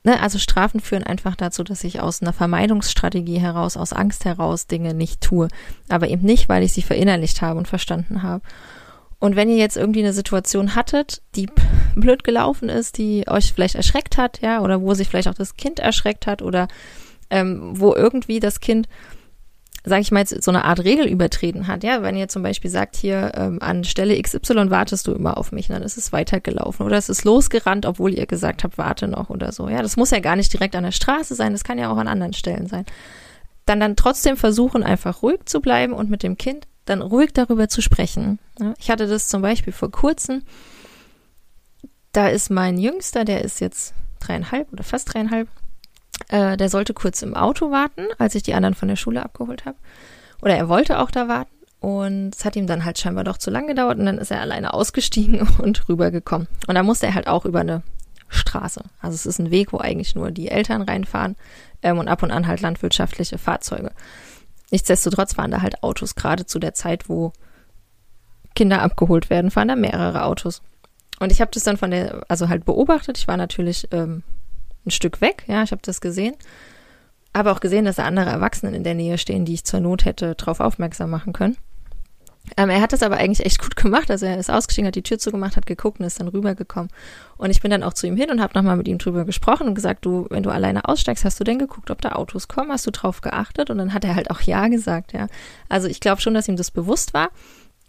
Ne? 0.04 0.20
Also 0.20 0.38
Strafen 0.38 0.80
führen 0.80 1.02
einfach 1.02 1.34
dazu, 1.34 1.64
dass 1.64 1.84
ich 1.84 2.00
aus 2.00 2.22
einer 2.22 2.32
Vermeidungsstrategie 2.32 3.38
heraus, 3.38 3.76
aus 3.76 3.92
Angst 3.92 4.24
heraus 4.24 4.66
Dinge 4.66 4.94
nicht 4.94 5.20
tue. 5.20 5.48
Aber 5.88 6.08
eben 6.08 6.24
nicht, 6.24 6.48
weil 6.48 6.62
ich 6.62 6.72
sie 6.72 6.82
verinnerlicht 6.82 7.42
habe 7.42 7.58
und 7.58 7.66
verstanden 7.68 8.22
habe. 8.22 8.42
Und 9.18 9.34
wenn 9.34 9.48
ihr 9.48 9.56
jetzt 9.56 9.76
irgendwie 9.76 10.00
eine 10.00 10.12
Situation 10.12 10.74
hattet, 10.74 11.22
die 11.34 11.48
blöd 11.94 12.22
gelaufen 12.24 12.68
ist, 12.68 12.98
die 12.98 13.24
euch 13.28 13.52
vielleicht 13.52 13.74
erschreckt 13.74 14.18
hat, 14.18 14.40
ja, 14.42 14.60
oder 14.60 14.82
wo 14.82 14.94
sich 14.94 15.08
vielleicht 15.08 15.28
auch 15.28 15.34
das 15.34 15.56
Kind 15.56 15.78
erschreckt 15.78 16.26
hat 16.26 16.42
oder 16.42 16.68
ähm, 17.30 17.72
wo 17.74 17.94
irgendwie 17.94 18.40
das 18.40 18.60
Kind 18.60 18.88
sage 19.86 20.02
ich 20.02 20.10
mal 20.10 20.18
jetzt, 20.18 20.42
so 20.42 20.50
eine 20.50 20.64
Art 20.64 20.82
Regel 20.82 21.06
übertreten 21.06 21.68
hat. 21.68 21.84
Ja, 21.84 22.02
wenn 22.02 22.16
ihr 22.16 22.26
zum 22.26 22.42
Beispiel 22.42 22.70
sagt, 22.70 22.96
hier 22.96 23.32
ähm, 23.36 23.62
an 23.62 23.84
Stelle 23.84 24.20
XY 24.20 24.68
wartest 24.68 25.06
du 25.06 25.12
immer 25.12 25.38
auf 25.38 25.52
mich, 25.52 25.68
dann 25.68 25.82
ist 25.82 25.96
es 25.96 26.12
weitergelaufen 26.12 26.84
oder 26.84 26.96
es 26.96 27.08
ist 27.08 27.24
losgerannt, 27.24 27.86
obwohl 27.86 28.12
ihr 28.12 28.26
gesagt 28.26 28.64
habt, 28.64 28.78
warte 28.78 29.06
noch 29.06 29.30
oder 29.30 29.52
so. 29.52 29.68
Ja, 29.68 29.82
das 29.82 29.96
muss 29.96 30.10
ja 30.10 30.18
gar 30.18 30.34
nicht 30.34 30.52
direkt 30.52 30.74
an 30.74 30.82
der 30.82 30.90
Straße 30.90 31.36
sein, 31.36 31.52
das 31.52 31.62
kann 31.62 31.78
ja 31.78 31.90
auch 31.90 31.98
an 31.98 32.08
anderen 32.08 32.32
Stellen 32.32 32.66
sein. 32.66 32.84
Dann 33.64 33.78
dann 33.78 33.94
trotzdem 33.94 34.36
versuchen, 34.36 34.82
einfach 34.82 35.22
ruhig 35.22 35.44
zu 35.44 35.60
bleiben 35.60 35.92
und 35.92 36.10
mit 36.10 36.24
dem 36.24 36.36
Kind 36.36 36.66
dann 36.86 37.02
ruhig 37.02 37.32
darüber 37.34 37.68
zu 37.68 37.82
sprechen. 37.82 38.38
Ich 38.78 38.90
hatte 38.90 39.06
das 39.06 39.28
zum 39.28 39.42
Beispiel 39.42 39.72
vor 39.72 39.90
kurzem. 39.90 40.42
Da 42.12 42.28
ist 42.28 42.50
mein 42.50 42.78
Jüngster, 42.78 43.24
der 43.24 43.44
ist 43.44 43.60
jetzt 43.60 43.92
dreieinhalb 44.20 44.72
oder 44.72 44.84
fast 44.84 45.12
dreieinhalb, 45.12 45.48
äh, 46.28 46.56
der 46.56 46.70
sollte 46.70 46.94
kurz 46.94 47.20
im 47.22 47.34
Auto 47.34 47.70
warten, 47.70 48.06
als 48.18 48.34
ich 48.34 48.42
die 48.42 48.54
anderen 48.54 48.74
von 48.74 48.88
der 48.88 48.96
Schule 48.96 49.22
abgeholt 49.22 49.66
habe. 49.66 49.76
Oder 50.40 50.56
er 50.56 50.68
wollte 50.68 50.98
auch 50.98 51.10
da 51.10 51.28
warten. 51.28 51.50
Und 51.80 52.34
es 52.34 52.44
hat 52.44 52.56
ihm 52.56 52.66
dann 52.66 52.84
halt 52.84 52.98
scheinbar 52.98 53.24
doch 53.24 53.36
zu 53.36 53.50
lang 53.50 53.66
gedauert 53.66 53.98
und 53.98 54.06
dann 54.06 54.18
ist 54.18 54.30
er 54.30 54.40
alleine 54.40 54.72
ausgestiegen 54.72 55.46
und 55.58 55.88
rübergekommen. 55.88 56.48
Und 56.66 56.74
da 56.74 56.82
musste 56.82 57.06
er 57.06 57.14
halt 57.14 57.28
auch 57.28 57.44
über 57.44 57.60
eine 57.60 57.82
Straße. 58.28 58.82
Also 59.00 59.14
es 59.14 59.26
ist 59.26 59.38
ein 59.38 59.50
Weg, 59.50 59.72
wo 59.72 59.78
eigentlich 59.78 60.14
nur 60.14 60.30
die 60.30 60.48
Eltern 60.48 60.82
reinfahren 60.82 61.36
ähm, 61.82 61.98
und 61.98 62.08
ab 62.08 62.22
und 62.22 62.30
an 62.30 62.46
halt 62.46 62.60
landwirtschaftliche 62.60 63.38
Fahrzeuge. 63.38 63.92
Nichtsdestotrotz 64.70 65.36
waren 65.38 65.50
da 65.50 65.62
halt 65.62 65.82
Autos, 65.82 66.14
gerade 66.14 66.46
zu 66.46 66.58
der 66.58 66.74
Zeit, 66.74 67.08
wo 67.08 67.32
Kinder 68.54 68.82
abgeholt 68.82 69.30
werden, 69.30 69.50
fahren 69.50 69.68
da 69.68 69.76
mehrere 69.76 70.24
Autos. 70.24 70.62
Und 71.20 71.32
ich 71.32 71.40
habe 71.40 71.50
das 71.52 71.62
dann 71.62 71.76
von 71.76 71.90
der, 71.90 72.24
also 72.28 72.48
halt 72.48 72.64
beobachtet. 72.64 73.18
Ich 73.18 73.28
war 73.28 73.36
natürlich 73.36 73.88
ähm, 73.92 74.22
ein 74.84 74.90
Stück 74.90 75.20
weg, 75.20 75.44
ja, 75.46 75.62
ich 75.62 75.70
habe 75.70 75.82
das 75.84 76.00
gesehen. 76.00 76.34
Habe 77.34 77.52
auch 77.52 77.60
gesehen, 77.60 77.84
dass 77.84 77.96
da 77.96 78.04
andere 78.04 78.30
Erwachsene 78.30 78.74
in 78.74 78.82
der 78.82 78.94
Nähe 78.94 79.18
stehen, 79.18 79.44
die 79.44 79.54
ich 79.54 79.64
zur 79.64 79.80
Not 79.80 80.04
hätte 80.04 80.34
darauf 80.34 80.60
aufmerksam 80.60 81.10
machen 81.10 81.32
können. 81.32 81.56
Ähm, 82.56 82.70
er 82.70 82.80
hat 82.80 82.92
das 82.92 83.02
aber 83.02 83.16
eigentlich 83.16 83.44
echt 83.44 83.60
gut 83.60 83.76
gemacht. 83.76 84.10
Also 84.10 84.26
er 84.26 84.38
ist 84.38 84.50
ausgestiegen, 84.50 84.86
hat 84.86 84.94
die 84.94 85.02
Tür 85.02 85.18
zugemacht, 85.18 85.56
hat 85.56 85.66
geguckt 85.66 86.00
und 86.00 86.06
ist 86.06 86.20
dann 86.20 86.28
rübergekommen. 86.28 86.90
Und 87.36 87.50
ich 87.50 87.60
bin 87.60 87.70
dann 87.70 87.82
auch 87.82 87.92
zu 87.92 88.06
ihm 88.06 88.16
hin 88.16 88.30
und 88.30 88.40
habe 88.40 88.56
nochmal 88.56 88.76
mit 88.76 88.88
ihm 88.88 88.98
drüber 88.98 89.24
gesprochen 89.24 89.68
und 89.68 89.74
gesagt, 89.74 90.04
du, 90.06 90.26
wenn 90.30 90.42
du 90.42 90.50
alleine 90.50 90.88
aussteigst, 90.88 91.24
hast 91.24 91.38
du 91.40 91.44
denn 91.44 91.58
geguckt, 91.58 91.90
ob 91.90 92.00
da 92.00 92.12
Autos 92.12 92.48
kommen? 92.48 92.70
Hast 92.70 92.86
du 92.86 92.90
drauf 92.90 93.20
geachtet? 93.20 93.70
Und 93.70 93.78
dann 93.78 93.92
hat 93.92 94.04
er 94.04 94.14
halt 94.14 94.30
auch 94.30 94.40
Ja 94.40 94.68
gesagt, 94.68 95.12
ja. 95.12 95.26
Also 95.68 95.88
ich 95.88 96.00
glaube 96.00 96.20
schon, 96.20 96.34
dass 96.34 96.48
ihm 96.48 96.56
das 96.56 96.70
bewusst 96.70 97.14
war. 97.14 97.30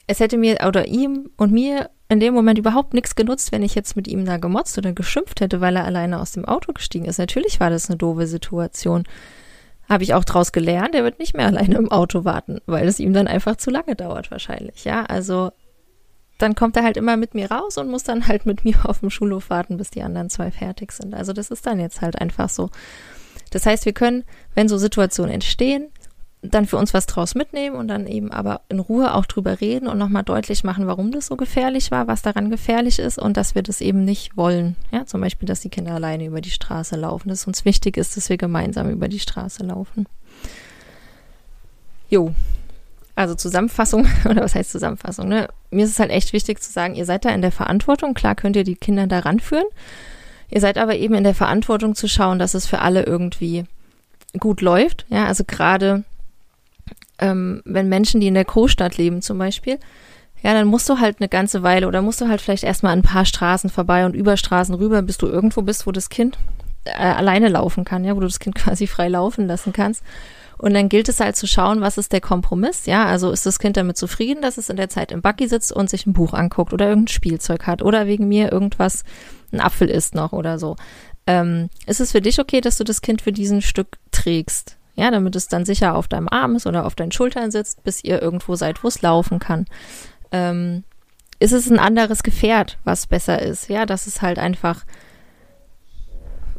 Es 0.07 0.19
hätte 0.19 0.37
mir 0.37 0.57
oder 0.65 0.87
ihm 0.87 1.29
und 1.37 1.51
mir 1.51 1.89
in 2.09 2.19
dem 2.19 2.33
Moment 2.33 2.57
überhaupt 2.57 2.93
nichts 2.93 3.15
genutzt, 3.15 3.51
wenn 3.51 3.61
ich 3.61 3.75
jetzt 3.75 3.95
mit 3.97 4.07
ihm 4.07 4.25
da 4.25 4.37
gemotzt 4.37 4.77
oder 4.77 4.93
geschimpft 4.93 5.41
hätte, 5.41 5.59
weil 5.59 5.75
er 5.75 5.83
alleine 5.83 6.19
aus 6.21 6.31
dem 6.31 6.45
Auto 6.45 6.71
gestiegen 6.71 7.05
ist. 7.05 7.19
Natürlich 7.19 7.59
war 7.59 7.69
das 7.69 7.89
eine 7.89 7.97
doofe 7.97 8.27
Situation. 8.27 9.03
Habe 9.87 10.03
ich 10.03 10.13
auch 10.13 10.25
draus 10.25 10.51
gelernt, 10.51 10.95
er 10.95 11.03
wird 11.03 11.19
nicht 11.19 11.35
mehr 11.35 11.45
alleine 11.47 11.75
im 11.75 11.91
Auto 11.91 12.25
warten, 12.25 12.59
weil 12.65 12.87
es 12.87 12.99
ihm 12.99 13.13
dann 13.13 13.27
einfach 13.27 13.55
zu 13.55 13.69
lange 13.69 13.95
dauert 13.95 14.31
wahrscheinlich. 14.31 14.83
Ja, 14.85 15.03
also 15.03 15.51
dann 16.37 16.55
kommt 16.55 16.77
er 16.77 16.83
halt 16.83 16.97
immer 16.97 17.17
mit 17.17 17.33
mir 17.33 17.51
raus 17.51 17.77
und 17.77 17.89
muss 17.89 18.03
dann 18.03 18.27
halt 18.27 18.45
mit 18.45 18.63
mir 18.65 18.77
auf 18.83 18.99
dem 18.99 19.09
Schulhof 19.09 19.49
warten, 19.49 19.77
bis 19.77 19.89
die 19.89 20.03
anderen 20.03 20.29
zwei 20.29 20.51
fertig 20.51 20.91
sind. 20.91 21.13
Also 21.13 21.33
das 21.33 21.51
ist 21.51 21.65
dann 21.65 21.79
jetzt 21.79 22.01
halt 22.01 22.19
einfach 22.19 22.49
so. 22.49 22.69
Das 23.51 23.65
heißt, 23.65 23.85
wir 23.85 23.93
können, 23.93 24.23
wenn 24.55 24.67
so 24.67 24.77
Situationen 24.77 25.33
entstehen, 25.33 25.87
dann 26.41 26.67
für 26.67 26.77
uns 26.77 26.93
was 26.93 27.07
draus 27.07 27.35
mitnehmen 27.35 27.75
und 27.75 27.87
dann 27.87 28.05
eben 28.05 28.31
aber 28.31 28.61
in 28.69 28.79
Ruhe 28.79 29.15
auch 29.15 29.25
drüber 29.25 29.59
reden 29.59 29.87
und 29.87 29.97
nochmal 29.97 30.23
deutlich 30.23 30.63
machen, 30.63 30.85
warum 30.85 31.11
das 31.11 31.27
so 31.27 31.35
gefährlich 31.35 31.89
war, 31.89 32.07
was 32.07 32.21
daran 32.21 32.51
gefährlich 32.51 32.99
ist 32.99 33.17
und 33.17 33.37
dass 33.37 33.55
wir 33.55 33.63
das 33.63 33.81
eben 33.81 34.05
nicht 34.05 34.37
wollen. 34.37 34.75
Ja, 34.91 35.05
zum 35.05 35.21
Beispiel, 35.21 35.47
dass 35.47 35.61
die 35.61 35.69
Kinder 35.69 35.93
alleine 35.93 36.25
über 36.25 36.41
die 36.41 36.51
Straße 36.51 36.95
laufen, 36.95 37.29
dass 37.29 37.41
es 37.41 37.47
uns 37.47 37.65
wichtig 37.65 37.97
ist, 37.97 38.17
dass 38.17 38.29
wir 38.29 38.37
gemeinsam 38.37 38.89
über 38.89 39.07
die 39.07 39.19
Straße 39.19 39.63
laufen. 39.63 40.07
Jo. 42.09 42.33
Also 43.15 43.33
Zusammenfassung, 43.33 44.07
oder 44.29 44.43
was 44.43 44.53
heißt 44.53 44.71
Zusammenfassung? 44.71 45.27
Ne? 45.27 45.47
Mir 45.71 45.85
ist 45.85 45.91
es 45.91 45.99
halt 45.99 46.11
echt 46.11 46.33
wichtig 46.33 46.61
zu 46.61 46.71
sagen, 46.71 46.93
ihr 46.93 47.05
seid 47.05 47.25
da 47.25 47.29
in 47.29 47.41
der 47.41 47.51
Verantwortung. 47.51 48.13
Klar 48.13 48.35
könnt 48.35 48.55
ihr 48.55 48.63
die 48.63 48.75
Kinder 48.75 49.07
da 49.07 49.19
ranführen. 49.19 49.65
Ihr 50.49 50.61
seid 50.61 50.77
aber 50.77 50.95
eben 50.95 51.15
in 51.15 51.23
der 51.23 51.33
Verantwortung 51.33 51.95
zu 51.95 52.07
schauen, 52.07 52.37
dass 52.37 52.53
es 52.53 52.67
für 52.67 52.79
alle 52.79 53.03
irgendwie 53.03 53.65
gut 54.39 54.61
läuft. 54.61 55.05
Ja, 55.09 55.25
also 55.25 55.43
gerade 55.45 56.03
ähm, 57.19 57.61
wenn 57.65 57.89
Menschen, 57.89 58.21
die 58.21 58.27
in 58.27 58.33
der 58.33 58.45
Großstadt 58.45 58.97
leben 58.97 59.21
zum 59.21 59.37
Beispiel, 59.37 59.79
ja, 60.43 60.53
dann 60.53 60.67
musst 60.67 60.87
du 60.89 60.99
halt 60.99 61.17
eine 61.19 61.29
ganze 61.29 61.63
Weile 61.63 61.87
oder 61.87 62.01
musst 62.01 62.21
du 62.21 62.27
halt 62.27 62.41
vielleicht 62.41 62.63
erstmal 62.63 62.93
ein 62.93 63.01
paar 63.01 63.25
Straßen 63.25 63.69
vorbei 63.69 64.05
und 64.05 64.15
über 64.15 64.37
Straßen 64.37 64.75
rüber, 64.75 65.01
bis 65.01 65.17
du 65.17 65.27
irgendwo 65.27 65.61
bist, 65.63 65.87
wo 65.87 65.91
das 65.91 66.09
Kind 66.09 66.37
äh, 66.85 66.91
alleine 66.91 67.49
laufen 67.49 67.85
kann, 67.85 68.03
ja, 68.03 68.15
wo 68.15 68.19
du 68.19 68.27
das 68.27 68.39
Kind 68.39 68.55
quasi 68.63 68.87
frei 68.87 69.07
laufen 69.07 69.47
lassen 69.47 69.73
kannst. 69.73 70.03
Und 70.59 70.73
dann 70.73 70.89
gilt 70.89 71.07
es 71.07 71.19
halt 71.19 71.35
zu 71.35 71.45
schauen, 71.45 71.81
was 71.81 71.99
ist 71.99 72.13
der 72.13 72.21
Kompromiss, 72.21 72.87
ja, 72.87 73.05
also 73.05 73.31
ist 73.31 73.45
das 73.45 73.59
Kind 73.59 73.77
damit 73.77 73.95
zufrieden, 73.95 74.41
dass 74.41 74.57
es 74.57 74.69
in 74.69 74.77
der 74.77 74.89
Zeit 74.89 75.11
im 75.11 75.21
Buggy 75.21 75.47
sitzt 75.47 75.71
und 75.71 75.87
sich 75.87 76.07
ein 76.07 76.13
Buch 76.13 76.33
anguckt 76.33 76.73
oder 76.73 76.87
irgendein 76.87 77.13
Spielzeug 77.13 77.67
hat 77.67 77.83
oder 77.83 78.07
wegen 78.07 78.27
mir 78.27 78.51
irgendwas, 78.51 79.03
ein 79.51 79.61
Apfel 79.61 79.87
isst 79.87 80.15
noch 80.15 80.33
oder 80.33 80.57
so. 80.57 80.75
Ähm, 81.27 81.69
ist 81.85 81.99
es 81.99 82.11
für 82.11 82.21
dich 82.21 82.39
okay, 82.39 82.59
dass 82.59 82.77
du 82.77 82.83
das 82.83 83.01
Kind 83.01 83.21
für 83.21 83.31
diesen 83.31 83.61
Stück 83.61 83.97
trägst? 84.11 84.76
Ja, 84.97 85.11
damit 85.11 85.35
es 85.35 85.47
dann 85.47 85.63
sicher 85.63 85.95
auf 85.95 86.07
deinem 86.07 86.27
Arm 86.27 86.55
ist 86.55 86.65
oder 86.65 86.85
auf 86.85 86.95
deinen 86.95 87.11
Schultern 87.11 87.51
sitzt, 87.51 87.83
bis 87.83 88.03
ihr 88.03 88.19
irgendwo 88.19 88.55
seid, 88.55 88.83
wo 88.83 88.87
es 88.87 89.03
laufen 89.03 89.37
kann. 89.37 89.65
Ähm, 90.31 90.83
ist 91.39 91.53
es 91.53 91.69
ein 91.69 91.77
anderes 91.77 92.23
Gefährt, 92.23 92.79
was 92.83 93.05
besser 93.05 93.39
ist? 93.39 93.69
Ja, 93.69 93.85
dass 93.85 94.07
es 94.07 94.23
halt 94.23 94.39
einfach, 94.39 94.85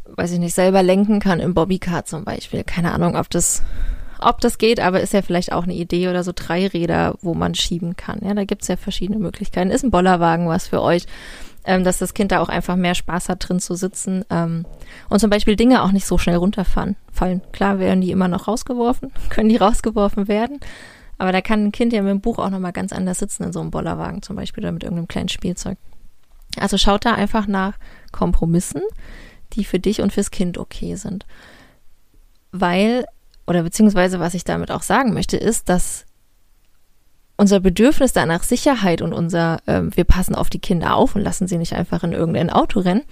weiß 0.07 0.31
ich 0.31 0.39
nicht, 0.39 0.55
selber 0.55 0.85
lenken 0.85 1.19
kann 1.19 1.41
im 1.41 1.53
Bobbycar 1.53 2.05
zum 2.05 2.25
Beispiel. 2.25 2.63
Keine 2.63 2.93
Ahnung, 2.93 3.17
ob 3.17 3.29
das, 3.29 3.65
ob 4.21 4.41
das 4.41 4.59
geht, 4.59 4.79
aber 4.79 5.01
ist 5.01 5.13
ja 5.13 5.23
vielleicht 5.23 5.51
auch 5.51 5.65
eine 5.65 5.75
Idee 5.75 6.09
oder 6.09 6.23
so 6.23 6.31
drei 6.33 6.69
Räder, 6.69 7.17
wo 7.21 7.35
man 7.35 7.57
schieben 7.57 7.97
kann. 7.97 8.21
Ja, 8.23 8.35
da 8.35 8.45
gibt's 8.45 8.69
ja 8.69 8.77
verschiedene 8.77 9.19
Möglichkeiten. 9.19 9.73
Ist 9.73 9.83
ein 9.83 9.91
Bollerwagen 9.91 10.47
was 10.47 10.69
für 10.69 10.81
euch? 10.81 11.07
Ähm, 11.69 11.85
dass 11.85 11.99
das 11.99 12.15
Kind 12.15 12.33
da 12.33 12.41
auch 12.41 12.49
einfach 12.49 12.77
mehr 12.77 12.95
Spaß 12.95 13.29
hat, 13.29 13.47
drin 13.47 13.61
zu 13.61 13.75
sitzen 13.75 14.25
ähm, 14.31 14.65
und 15.11 15.21
zum 15.21 15.29
Beispiel 15.29 15.55
Dinge 15.55 15.83
auch 15.83 15.93
nicht 15.93 16.07
so 16.07 16.17
schnell 16.17 16.37
runterfallen. 16.37 16.97
Fallen. 17.13 17.43
Klar 17.53 17.79
werden 17.79 18.01
die 18.01 18.11
immer 18.11 18.27
noch 18.27 18.49
rausgeworfen, 18.49 19.13
können 19.29 19.51
die 19.51 19.59
rausgeworfen 19.59 20.29
werden, 20.29 20.61
aber 21.19 21.31
da 21.31 21.43
kann 21.43 21.67
ein 21.67 21.73
Kind 21.73 21.93
ja 21.93 22.01
mit 22.01 22.11
dem 22.11 22.23
Buch 22.23 22.39
auch 22.39 22.49
nochmal 22.49 22.73
ganz 22.73 22.93
anders 22.93 23.19
sitzen 23.19 23.45
in 23.45 23.53
so 23.53 23.61
einem 23.61 23.71
Bollerwagen 23.71 24.23
zum 24.23 24.35
Beispiel 24.35 24.65
oder 24.65 24.73
mit 24.73 24.83
irgendeinem 24.83 25.09
kleinen 25.09 25.29
Spielzeug. 25.29 25.77
Also 26.59 26.79
schaut 26.79 27.05
da 27.05 27.13
einfach 27.13 27.47
nach 27.47 27.75
Kompromissen, 28.13 28.81
die 29.53 29.65
für 29.65 29.79
dich 29.79 30.01
und 30.01 30.13
fürs 30.13 30.31
Kind 30.31 30.57
okay 30.57 30.95
sind. 30.95 31.27
Weil, 32.51 33.05
oder 33.47 33.63
beziehungsweise 33.63 34.21
was 34.21 34.33
ich 34.33 34.45
damit 34.45 34.71
auch 34.71 34.83
sagen 34.83 35.13
möchte, 35.13 35.37
ist, 35.37 35.69
dass 35.69 36.07
unser 37.39 37.61
Bedürfnis 37.61 38.13
danach 38.13 38.43
Sicherheit 38.43 39.01
und 39.01 39.15
unser, 39.15 39.61
äh, 39.67 39.83
wir 39.85 40.05
passen 40.05 40.35
auf 40.35 40.51
die 40.51 40.59
Kinder 40.59 40.95
auf 40.95 41.15
und 41.15 41.23
lassen 41.23 41.49
sie 41.49 41.57
nicht 41.57 41.73
einfach 41.73 42.03
in 42.03 42.13
irgendein 42.13 42.51
Auto 42.51 42.81
rennen, 42.81 43.05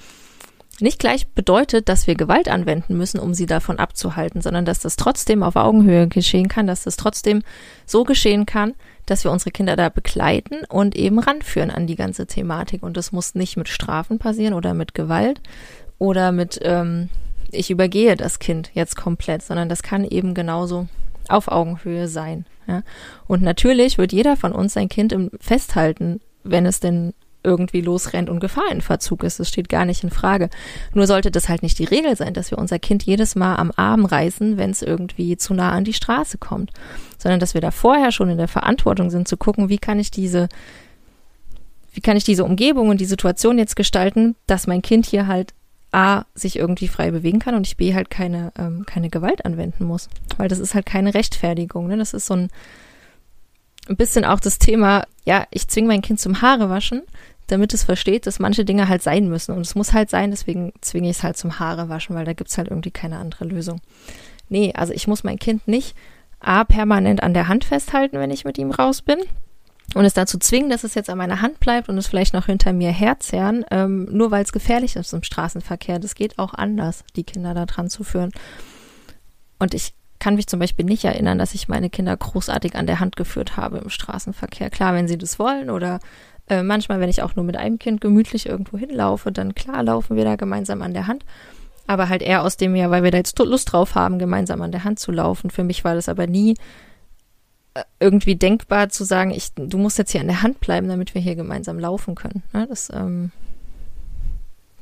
nicht 0.78 0.98
gleich 0.98 1.28
bedeutet, 1.28 1.88
dass 1.88 2.06
wir 2.06 2.16
Gewalt 2.16 2.48
anwenden 2.48 2.98
müssen, 2.98 3.18
um 3.18 3.32
sie 3.32 3.46
davon 3.46 3.78
abzuhalten, 3.78 4.42
sondern 4.42 4.66
dass 4.66 4.80
das 4.80 4.96
trotzdem 4.96 5.42
auf 5.42 5.56
Augenhöhe 5.56 6.06
geschehen 6.06 6.48
kann, 6.48 6.66
dass 6.66 6.84
das 6.84 6.96
trotzdem 6.96 7.42
so 7.86 8.04
geschehen 8.04 8.44
kann, 8.44 8.74
dass 9.06 9.24
wir 9.24 9.30
unsere 9.30 9.52
Kinder 9.52 9.76
da 9.76 9.88
begleiten 9.88 10.64
und 10.68 10.94
eben 10.94 11.18
ranführen 11.18 11.70
an 11.70 11.86
die 11.86 11.96
ganze 11.96 12.26
Thematik. 12.26 12.82
Und 12.82 12.98
das 12.98 13.10
muss 13.10 13.34
nicht 13.34 13.56
mit 13.56 13.68
Strafen 13.68 14.18
passieren 14.18 14.52
oder 14.52 14.74
mit 14.74 14.92
Gewalt 14.94 15.40
oder 15.98 16.30
mit, 16.30 16.60
ähm, 16.62 17.08
ich 17.52 17.70
übergehe 17.70 18.16
das 18.16 18.38
Kind 18.38 18.70
jetzt 18.74 18.96
komplett, 18.96 19.42
sondern 19.42 19.70
das 19.70 19.82
kann 19.82 20.04
eben 20.04 20.34
genauso 20.34 20.88
auf 21.28 21.48
Augenhöhe 21.48 22.06
sein. 22.06 22.44
Ja? 22.66 22.82
Und 23.26 23.42
natürlich 23.42 23.98
wird 23.98 24.12
jeder 24.12 24.36
von 24.36 24.52
uns 24.52 24.74
sein 24.74 24.88
Kind 24.88 25.12
im 25.12 25.30
festhalten, 25.40 26.20
wenn 26.44 26.66
es 26.66 26.80
denn 26.80 27.12
irgendwie 27.46 27.80
losrennt 27.80 28.28
und 28.28 28.40
Gefahr 28.40 28.70
in 28.72 28.80
Verzug 28.80 29.22
ist. 29.22 29.38
Das 29.38 29.48
steht 29.48 29.68
gar 29.68 29.84
nicht 29.84 30.02
in 30.02 30.10
Frage. 30.10 30.50
Nur 30.92 31.06
sollte 31.06 31.30
das 31.30 31.48
halt 31.48 31.62
nicht 31.62 31.78
die 31.78 31.84
Regel 31.84 32.16
sein, 32.16 32.34
dass 32.34 32.50
wir 32.50 32.58
unser 32.58 32.78
Kind 32.78 33.04
jedes 33.04 33.36
Mal 33.36 33.56
am 33.56 33.72
Arm 33.76 34.04
reißen, 34.04 34.58
wenn 34.58 34.70
es 34.70 34.82
irgendwie 34.82 35.36
zu 35.36 35.54
nah 35.54 35.70
an 35.70 35.84
die 35.84 35.92
Straße 35.92 36.38
kommt, 36.38 36.72
sondern 37.16 37.38
dass 37.40 37.54
wir 37.54 37.60
da 37.60 37.70
vorher 37.70 38.10
schon 38.10 38.28
in 38.28 38.38
der 38.38 38.48
Verantwortung 38.48 39.10
sind, 39.10 39.28
zu 39.28 39.36
gucken, 39.36 39.68
wie 39.68 39.78
kann 39.78 40.00
ich 40.00 40.10
diese, 40.10 40.48
wie 41.92 42.00
kann 42.00 42.16
ich 42.16 42.24
diese 42.24 42.44
Umgebung 42.44 42.88
und 42.88 43.00
die 43.00 43.06
Situation 43.06 43.58
jetzt 43.58 43.76
gestalten, 43.76 44.34
dass 44.48 44.66
mein 44.66 44.82
Kind 44.82 45.06
hier 45.06 45.28
halt 45.28 45.54
A, 45.96 46.26
sich 46.34 46.56
irgendwie 46.56 46.88
frei 46.88 47.10
bewegen 47.10 47.38
kann 47.38 47.54
und 47.54 47.66
ich 47.66 47.78
B, 47.78 47.94
halt 47.94 48.10
keine, 48.10 48.52
ähm, 48.58 48.84
keine 48.84 49.08
Gewalt 49.08 49.46
anwenden 49.46 49.84
muss. 49.84 50.10
Weil 50.36 50.48
das 50.48 50.58
ist 50.58 50.74
halt 50.74 50.84
keine 50.84 51.14
Rechtfertigung. 51.14 51.86
Ne? 51.86 51.96
Das 51.96 52.12
ist 52.12 52.26
so 52.26 52.34
ein, 52.34 52.50
bisschen 53.88 54.26
auch 54.26 54.40
das 54.40 54.58
Thema, 54.58 55.04
ja, 55.24 55.46
ich 55.50 55.68
zwinge 55.68 55.86
mein 55.86 56.02
Kind 56.02 56.20
zum 56.20 56.42
Haare 56.42 56.68
waschen, 56.68 57.02
damit 57.46 57.72
es 57.72 57.84
versteht, 57.84 58.26
dass 58.26 58.40
manche 58.40 58.66
Dinge 58.66 58.88
halt 58.88 59.02
sein 59.02 59.28
müssen. 59.28 59.54
Und 59.54 59.62
es 59.62 59.74
muss 59.74 59.94
halt 59.94 60.10
sein, 60.10 60.30
deswegen 60.30 60.74
zwinge 60.82 61.08
ich 61.08 61.16
es 61.16 61.22
halt 61.22 61.38
zum 61.38 61.60
Haare 61.60 61.88
waschen, 61.88 62.14
weil 62.14 62.26
da 62.26 62.34
gibt's 62.34 62.58
halt 62.58 62.68
irgendwie 62.68 62.90
keine 62.90 63.16
andere 63.18 63.46
Lösung. 63.46 63.80
Nee, 64.50 64.74
also 64.74 64.92
ich 64.92 65.08
muss 65.08 65.24
mein 65.24 65.38
Kind 65.38 65.66
nicht 65.66 65.96
A, 66.40 66.64
permanent 66.64 67.22
an 67.22 67.32
der 67.32 67.48
Hand 67.48 67.64
festhalten, 67.64 68.18
wenn 68.18 68.30
ich 68.30 68.44
mit 68.44 68.58
ihm 68.58 68.70
raus 68.70 69.00
bin 69.00 69.18
und 69.94 70.04
es 70.04 70.14
dazu 70.14 70.38
zwingen, 70.38 70.68
dass 70.68 70.84
es 70.84 70.94
jetzt 70.94 71.08
an 71.08 71.18
meiner 71.18 71.40
Hand 71.40 71.60
bleibt 71.60 71.88
und 71.88 71.96
es 71.96 72.06
vielleicht 72.06 72.34
noch 72.34 72.46
hinter 72.46 72.72
mir 72.72 72.90
herzerren, 72.90 73.64
ähm, 73.70 74.06
nur 74.10 74.30
weil 74.30 74.42
es 74.42 74.52
gefährlich 74.52 74.96
ist 74.96 75.12
im 75.12 75.22
Straßenverkehr. 75.22 75.98
Das 75.98 76.14
geht 76.14 76.38
auch 76.38 76.54
anders, 76.54 77.04
die 77.14 77.24
Kinder 77.24 77.54
da 77.54 77.66
dran 77.66 77.88
zu 77.88 78.04
führen. 78.04 78.32
Und 79.58 79.74
ich 79.74 79.94
kann 80.18 80.34
mich 80.34 80.46
zum 80.46 80.60
Beispiel 80.60 80.84
nicht 80.84 81.04
erinnern, 81.04 81.38
dass 81.38 81.54
ich 81.54 81.68
meine 81.68 81.90
Kinder 81.90 82.16
großartig 82.16 82.74
an 82.74 82.86
der 82.86 83.00
Hand 83.00 83.16
geführt 83.16 83.56
habe 83.56 83.78
im 83.78 83.90
Straßenverkehr. 83.90 84.70
Klar, 84.70 84.94
wenn 84.94 85.08
sie 85.08 85.18
das 85.18 85.38
wollen 85.38 85.70
oder 85.70 86.00
äh, 86.48 86.62
manchmal, 86.62 87.00
wenn 87.00 87.08
ich 87.08 87.22
auch 87.22 87.36
nur 87.36 87.44
mit 87.44 87.56
einem 87.56 87.78
Kind 87.78 88.00
gemütlich 88.00 88.46
irgendwo 88.46 88.78
hinlaufe, 88.78 89.32
dann 89.32 89.54
klar 89.54 89.82
laufen 89.82 90.16
wir 90.16 90.24
da 90.24 90.36
gemeinsam 90.36 90.82
an 90.82 90.94
der 90.94 91.06
Hand. 91.06 91.24
Aber 91.86 92.08
halt 92.08 92.22
eher 92.22 92.42
aus 92.42 92.56
dem 92.56 92.74
ja, 92.74 92.90
weil 92.90 93.04
wir 93.04 93.12
da 93.12 93.18
jetzt 93.18 93.38
Lust 93.38 93.72
drauf 93.72 93.94
haben, 93.94 94.18
gemeinsam 94.18 94.60
an 94.62 94.72
der 94.72 94.84
Hand 94.84 94.98
zu 94.98 95.12
laufen. 95.12 95.50
Für 95.50 95.62
mich 95.62 95.84
war 95.84 95.94
das 95.94 96.08
aber 96.08 96.26
nie 96.26 96.54
irgendwie 98.00 98.36
denkbar 98.36 98.88
zu 98.88 99.04
sagen, 99.04 99.30
ich, 99.30 99.52
du 99.54 99.78
musst 99.78 99.98
jetzt 99.98 100.12
hier 100.12 100.20
an 100.20 100.28
der 100.28 100.42
Hand 100.42 100.60
bleiben, 100.60 100.88
damit 100.88 101.14
wir 101.14 101.20
hier 101.20 101.34
gemeinsam 101.34 101.78
laufen 101.78 102.14
können. 102.14 102.42
Ne? 102.52 102.66
Das, 102.68 102.90
ähm, 102.90 103.30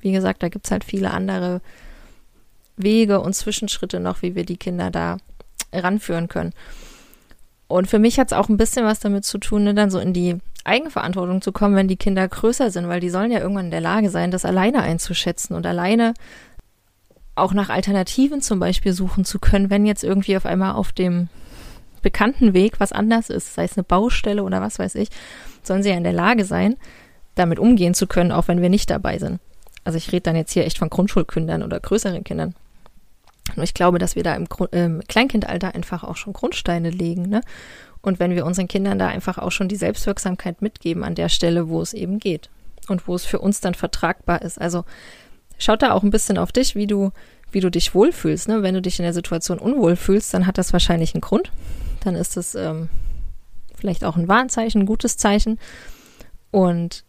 wie 0.00 0.12
gesagt, 0.12 0.42
da 0.42 0.48
gibt's 0.48 0.70
halt 0.70 0.84
viele 0.84 1.10
andere 1.10 1.60
Wege 2.76 3.20
und 3.20 3.34
Zwischenschritte 3.34 4.00
noch, 4.00 4.22
wie 4.22 4.34
wir 4.34 4.44
die 4.44 4.56
Kinder 4.56 4.90
da 4.90 5.18
ranführen 5.72 6.28
können. 6.28 6.52
Und 7.68 7.88
für 7.88 7.98
mich 7.98 8.18
hat's 8.18 8.32
auch 8.32 8.48
ein 8.48 8.56
bisschen 8.56 8.84
was 8.84 9.00
damit 9.00 9.24
zu 9.24 9.38
tun, 9.38 9.64
ne, 9.64 9.74
dann 9.74 9.90
so 9.90 9.98
in 9.98 10.12
die 10.12 10.38
Eigenverantwortung 10.64 11.42
zu 11.42 11.52
kommen, 11.52 11.76
wenn 11.76 11.88
die 11.88 11.96
Kinder 11.96 12.26
größer 12.26 12.70
sind, 12.70 12.88
weil 12.88 13.00
die 13.00 13.10
sollen 13.10 13.30
ja 13.30 13.40
irgendwann 13.40 13.66
in 13.66 13.70
der 13.70 13.80
Lage 13.80 14.10
sein, 14.10 14.30
das 14.30 14.44
alleine 14.44 14.82
einzuschätzen 14.82 15.54
und 15.54 15.66
alleine 15.66 16.14
auch 17.34 17.52
nach 17.52 17.68
Alternativen 17.68 18.40
zum 18.40 18.60
Beispiel 18.60 18.92
suchen 18.92 19.24
zu 19.24 19.38
können, 19.38 19.70
wenn 19.70 19.86
jetzt 19.86 20.04
irgendwie 20.04 20.36
auf 20.36 20.46
einmal 20.46 20.74
auf 20.74 20.92
dem 20.92 21.28
bekannten 22.04 22.54
Weg 22.54 22.78
was 22.78 22.92
anders 22.92 23.30
ist, 23.30 23.54
sei 23.54 23.64
es 23.64 23.76
eine 23.76 23.82
Baustelle 23.82 24.44
oder 24.44 24.60
was 24.60 24.78
weiß 24.78 24.94
ich, 24.94 25.08
sollen 25.64 25.82
sie 25.82 25.88
ja 25.88 25.96
in 25.96 26.04
der 26.04 26.12
Lage 26.12 26.44
sein, 26.44 26.76
damit 27.34 27.58
umgehen 27.58 27.94
zu 27.94 28.06
können, 28.06 28.30
auch 28.30 28.46
wenn 28.46 28.62
wir 28.62 28.68
nicht 28.68 28.90
dabei 28.90 29.18
sind. 29.18 29.40
Also 29.82 29.98
ich 29.98 30.12
rede 30.12 30.22
dann 30.22 30.36
jetzt 30.36 30.52
hier 30.52 30.64
echt 30.64 30.78
von 30.78 30.90
Grundschulkindern 30.90 31.62
oder 31.62 31.80
größeren 31.80 32.22
Kindern. 32.22 32.54
Nur 33.56 33.64
ich 33.64 33.74
glaube, 33.74 33.98
dass 33.98 34.16
wir 34.16 34.22
da 34.22 34.34
im 34.34 34.46
ähm, 34.72 35.02
Kleinkindalter 35.08 35.74
einfach 35.74 36.04
auch 36.04 36.16
schon 36.16 36.32
Grundsteine 36.32 36.90
legen. 36.90 37.28
Ne? 37.28 37.42
Und 38.00 38.18
wenn 38.18 38.34
wir 38.34 38.46
unseren 38.46 38.68
Kindern 38.68 38.98
da 38.98 39.08
einfach 39.08 39.38
auch 39.38 39.50
schon 39.50 39.68
die 39.68 39.76
Selbstwirksamkeit 39.76 40.62
mitgeben 40.62 41.04
an 41.04 41.14
der 41.14 41.28
Stelle, 41.28 41.68
wo 41.68 41.82
es 41.82 41.92
eben 41.92 42.18
geht 42.18 42.48
und 42.88 43.06
wo 43.06 43.14
es 43.14 43.24
für 43.24 43.38
uns 43.38 43.60
dann 43.60 43.74
vertragbar 43.74 44.42
ist. 44.42 44.60
Also 44.60 44.84
schaut 45.58 45.82
da 45.82 45.92
auch 45.92 46.02
ein 46.02 46.10
bisschen 46.10 46.38
auf 46.38 46.52
dich, 46.52 46.74
wie 46.74 46.86
du, 46.86 47.12
wie 47.50 47.60
du 47.60 47.70
dich 47.70 47.94
wohlfühlst. 47.94 48.48
Ne? 48.48 48.62
Wenn 48.62 48.74
du 48.74 48.82
dich 48.82 48.98
in 48.98 49.04
der 49.04 49.14
Situation 49.14 49.58
unwohl 49.58 49.96
fühlst, 49.96 50.32
dann 50.32 50.46
hat 50.46 50.58
das 50.58 50.72
wahrscheinlich 50.72 51.14
einen 51.14 51.20
Grund 51.20 51.52
dann 52.04 52.14
ist 52.14 52.36
es 52.36 52.54
ähm, 52.54 52.88
vielleicht 53.74 54.04
auch 54.04 54.16
ein 54.16 54.28
Warnzeichen, 54.28 54.82
ein 54.82 54.86
gutes 54.86 55.16
Zeichen. 55.16 55.58
Und 56.50 57.04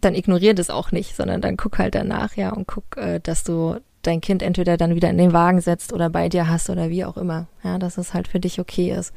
dann 0.00 0.14
ignoriere 0.14 0.54
das 0.54 0.70
auch 0.70 0.90
nicht, 0.90 1.14
sondern 1.14 1.40
dann 1.40 1.56
guck 1.56 1.78
halt 1.78 1.94
danach, 1.94 2.36
ja, 2.36 2.50
und 2.50 2.66
guck, 2.66 2.96
äh, 2.96 3.20
dass 3.20 3.44
du 3.44 3.76
dein 4.02 4.20
Kind 4.20 4.42
entweder 4.42 4.76
dann 4.76 4.96
wieder 4.96 5.10
in 5.10 5.18
den 5.18 5.32
Wagen 5.32 5.60
setzt 5.60 5.92
oder 5.92 6.10
bei 6.10 6.28
dir 6.28 6.48
hast 6.48 6.70
oder 6.70 6.90
wie 6.90 7.04
auch 7.04 7.16
immer. 7.16 7.46
Ja, 7.62 7.78
dass 7.78 7.98
es 7.98 8.14
halt 8.14 8.26
für 8.26 8.40
dich 8.40 8.58
okay 8.58 8.92
ist. 8.92 9.14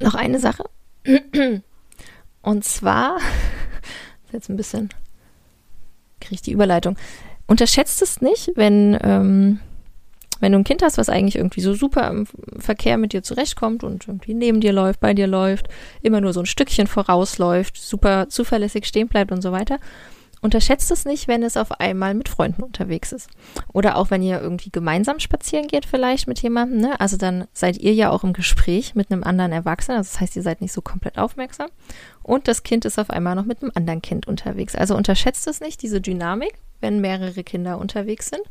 Noch 0.00 0.14
eine 0.14 0.38
Sache. 0.38 0.64
Und 2.42 2.64
zwar, 2.64 3.18
jetzt 4.32 4.50
ein 4.50 4.56
bisschen, 4.56 4.90
kriege 6.20 6.34
ich 6.34 6.42
die 6.42 6.52
Überleitung. 6.52 6.96
Unterschätzt 7.46 8.02
es 8.02 8.20
nicht, 8.20 8.52
wenn 8.56 8.98
ähm, 9.02 9.60
Wenn 10.40 10.52
du 10.52 10.58
ein 10.58 10.64
Kind 10.64 10.82
hast, 10.82 10.98
was 10.98 11.08
eigentlich 11.08 11.36
irgendwie 11.36 11.60
so 11.60 11.74
super 11.74 12.08
im 12.08 12.26
Verkehr 12.58 12.96
mit 12.96 13.12
dir 13.12 13.22
zurechtkommt 13.22 13.84
und 13.84 14.08
irgendwie 14.08 14.34
neben 14.34 14.60
dir 14.60 14.72
läuft, 14.72 15.00
bei 15.00 15.14
dir 15.14 15.26
läuft, 15.26 15.68
immer 16.02 16.20
nur 16.20 16.32
so 16.32 16.40
ein 16.40 16.46
Stückchen 16.46 16.86
vorausläuft, 16.86 17.76
super 17.76 18.28
zuverlässig 18.28 18.86
stehen 18.86 19.08
bleibt 19.08 19.32
und 19.32 19.42
so 19.42 19.52
weiter, 19.52 19.78
unterschätzt 20.40 20.90
es 20.90 21.04
nicht, 21.04 21.28
wenn 21.28 21.42
es 21.42 21.56
auf 21.56 21.80
einmal 21.80 22.14
mit 22.14 22.28
Freunden 22.28 22.62
unterwegs 22.62 23.12
ist. 23.12 23.28
Oder 23.72 23.96
auch 23.96 24.10
wenn 24.10 24.22
ihr 24.22 24.40
irgendwie 24.40 24.70
gemeinsam 24.70 25.20
spazieren 25.20 25.68
geht, 25.68 25.84
vielleicht 25.84 26.26
mit 26.26 26.40
jemandem, 26.40 26.80
ne? 26.80 27.00
Also 27.00 27.16
dann 27.16 27.46
seid 27.52 27.78
ihr 27.78 27.92
ja 27.92 28.10
auch 28.10 28.24
im 28.24 28.32
Gespräch 28.32 28.94
mit 28.94 29.10
einem 29.10 29.22
anderen 29.22 29.52
Erwachsenen. 29.52 29.98
Also 29.98 30.10
das 30.12 30.20
heißt, 30.20 30.36
ihr 30.36 30.42
seid 30.42 30.60
nicht 30.60 30.72
so 30.72 30.80
komplett 30.80 31.18
aufmerksam. 31.18 31.68
Und 32.22 32.48
das 32.48 32.62
Kind 32.62 32.84
ist 32.84 32.98
auf 32.98 33.10
einmal 33.10 33.34
noch 33.34 33.44
mit 33.44 33.62
einem 33.62 33.72
anderen 33.74 34.02
Kind 34.02 34.26
unterwegs. 34.26 34.74
Also 34.74 34.96
unterschätzt 34.96 35.46
es 35.46 35.60
nicht, 35.60 35.82
diese 35.82 36.00
Dynamik, 36.00 36.54
wenn 36.80 37.00
mehrere 37.00 37.44
Kinder 37.44 37.78
unterwegs 37.78 38.30
sind 38.30 38.42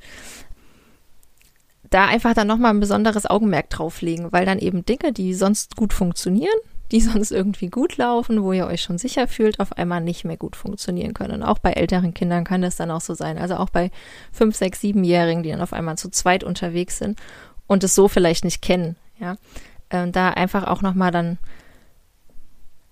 da 1.89 2.05
einfach 2.05 2.33
dann 2.33 2.47
nochmal 2.47 2.73
ein 2.73 2.79
besonderes 2.79 3.25
Augenmerk 3.25 3.69
drauflegen, 3.69 4.31
weil 4.31 4.45
dann 4.45 4.59
eben 4.59 4.85
Dinge, 4.85 5.11
die 5.11 5.33
sonst 5.33 5.75
gut 5.75 5.93
funktionieren, 5.93 6.57
die 6.91 7.01
sonst 7.01 7.31
irgendwie 7.31 7.69
gut 7.69 7.97
laufen, 7.97 8.41
wo 8.41 8.51
ihr 8.51 8.65
euch 8.65 8.81
schon 8.81 8.97
sicher 8.97 9.27
fühlt, 9.27 9.59
auf 9.59 9.77
einmal 9.77 10.01
nicht 10.01 10.25
mehr 10.25 10.37
gut 10.37 10.55
funktionieren 10.55 11.13
können. 11.13 11.43
Auch 11.43 11.59
bei 11.59 11.73
älteren 11.73 12.15
Kindern 12.15 12.43
kann 12.43 12.63
das 12.63 12.77
dann 12.77 12.89
auch 12.89 13.01
so 13.01 13.13
sein. 13.13 13.37
Also 13.37 13.57
auch 13.57 13.69
bei 13.69 13.91
fünf, 14.31 14.55
sechs, 14.55 14.81
siebenjährigen, 14.81 15.43
die 15.43 15.51
dann 15.51 15.61
auf 15.61 15.73
einmal 15.73 15.99
zu 15.99 16.09
zweit 16.09 16.43
unterwegs 16.43 16.97
sind 16.97 17.19
und 17.67 17.83
es 17.83 17.93
so 17.93 18.07
vielleicht 18.07 18.43
nicht 18.43 18.63
kennen. 18.63 18.95
Ja, 19.19 19.35
ähm, 19.91 20.11
da 20.11 20.29
einfach 20.29 20.63
auch 20.65 20.81
nochmal 20.81 21.11
dann 21.11 21.37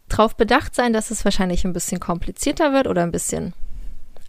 drauf 0.09 0.35
bedacht 0.35 0.75
sein, 0.75 0.93
dass 0.93 1.09
es 1.09 1.25
wahrscheinlich 1.25 1.65
ein 1.65 1.73
bisschen 1.73 1.99
komplizierter 1.99 2.73
wird 2.73 2.87
oder 2.87 3.01
ein 3.01 3.11
bisschen 3.11 3.53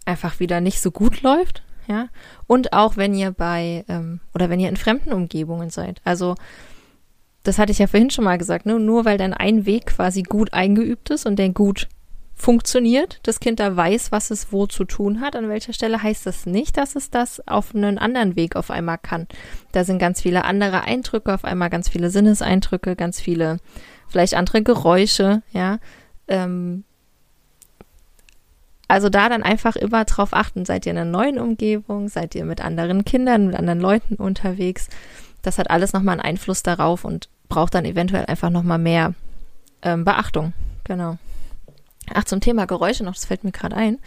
einfach 0.05 0.39
wieder 0.39 0.61
nicht 0.61 0.81
so 0.81 0.89
gut 0.89 1.21
läuft 1.21 1.61
ja. 1.89 2.07
Und 2.47 2.71
auch 2.71 2.95
wenn 2.95 3.13
ihr 3.13 3.31
bei, 3.31 3.83
ähm, 3.89 4.21
oder 4.33 4.49
wenn 4.49 4.59
ihr 4.59 4.69
in 4.69 4.77
fremden 4.77 5.11
Umgebungen 5.11 5.69
seid. 5.71 6.01
Also, 6.05 6.35
das 7.43 7.57
hatte 7.57 7.71
ich 7.71 7.79
ja 7.79 7.87
vorhin 7.87 8.11
schon 8.11 8.25
mal 8.25 8.37
gesagt, 8.37 8.65
ne? 8.65 8.79
nur 8.79 9.05
weil 9.05 9.17
dann 9.17 9.33
ein 9.33 9.65
Weg 9.65 9.87
quasi 9.87 10.23
gut 10.23 10.53
eingeübt 10.53 11.09
ist 11.09 11.25
und 11.25 11.37
der 11.37 11.49
gut 11.49 11.87
funktioniert, 12.35 13.19
das 13.23 13.41
Kind 13.41 13.59
da 13.59 13.75
weiß, 13.75 14.13
was 14.13 14.31
es 14.31 14.53
wo 14.53 14.65
zu 14.65 14.85
tun 14.85 15.19
hat, 15.19 15.35
an 15.35 15.49
welcher 15.49 15.73
Stelle, 15.73 16.01
heißt 16.01 16.25
das 16.25 16.45
nicht, 16.45 16.77
dass 16.77 16.95
es 16.95 17.09
das 17.09 17.45
auf 17.47 17.75
einen 17.75 17.97
anderen 17.97 18.37
Weg 18.37 18.55
auf 18.55 18.71
einmal 18.71 18.97
kann. 18.97 19.27
Da 19.73 19.83
sind 19.83 19.99
ganz 19.99 20.21
viele 20.21 20.45
andere 20.45 20.83
Eindrücke, 20.83 21.33
auf 21.33 21.43
einmal 21.43 21.69
ganz 21.69 21.89
viele 21.89 22.09
Sinneseindrücke, 22.09 22.95
ganz 22.95 23.19
viele 23.19 23.57
vielleicht 24.07 24.35
andere 24.35 24.63
Geräusche, 24.63 25.41
ja. 25.51 25.79
Ähm, 26.27 26.85
also 28.89 29.07
da 29.07 29.29
dann 29.29 29.43
einfach 29.43 29.75
immer 29.75 30.03
drauf 30.03 30.29
achten, 30.33 30.65
seid 30.65 30.85
ihr 30.85 30.91
in 30.91 30.97
einer 30.97 31.09
neuen 31.09 31.37
Umgebung, 31.37 32.09
seid 32.09 32.33
ihr 32.33 32.43
mit 32.43 32.59
anderen 32.59 33.05
Kindern, 33.05 33.45
mit 33.45 33.55
anderen 33.55 33.79
Leuten 33.79 34.15
unterwegs. 34.15 34.89
Das 35.43 35.59
hat 35.59 35.69
alles 35.69 35.93
nochmal 35.93 36.13
einen 36.13 36.21
Einfluss 36.21 36.63
darauf 36.63 37.05
und 37.05 37.29
braucht 37.49 37.75
dann 37.75 37.85
eventuell 37.85 38.25
einfach 38.25 38.49
nochmal 38.49 38.79
mehr 38.79 39.13
ähm, 39.83 40.05
Beachtung. 40.05 40.53
Genau. 40.85 41.19
Ach, 42.11 42.23
zum 42.23 42.41
Thema 42.41 42.65
Geräusche 42.65 43.03
noch, 43.03 43.13
das 43.13 43.25
fällt 43.25 43.43
mir 43.43 43.51
gerade 43.51 43.75
ein. 43.75 43.99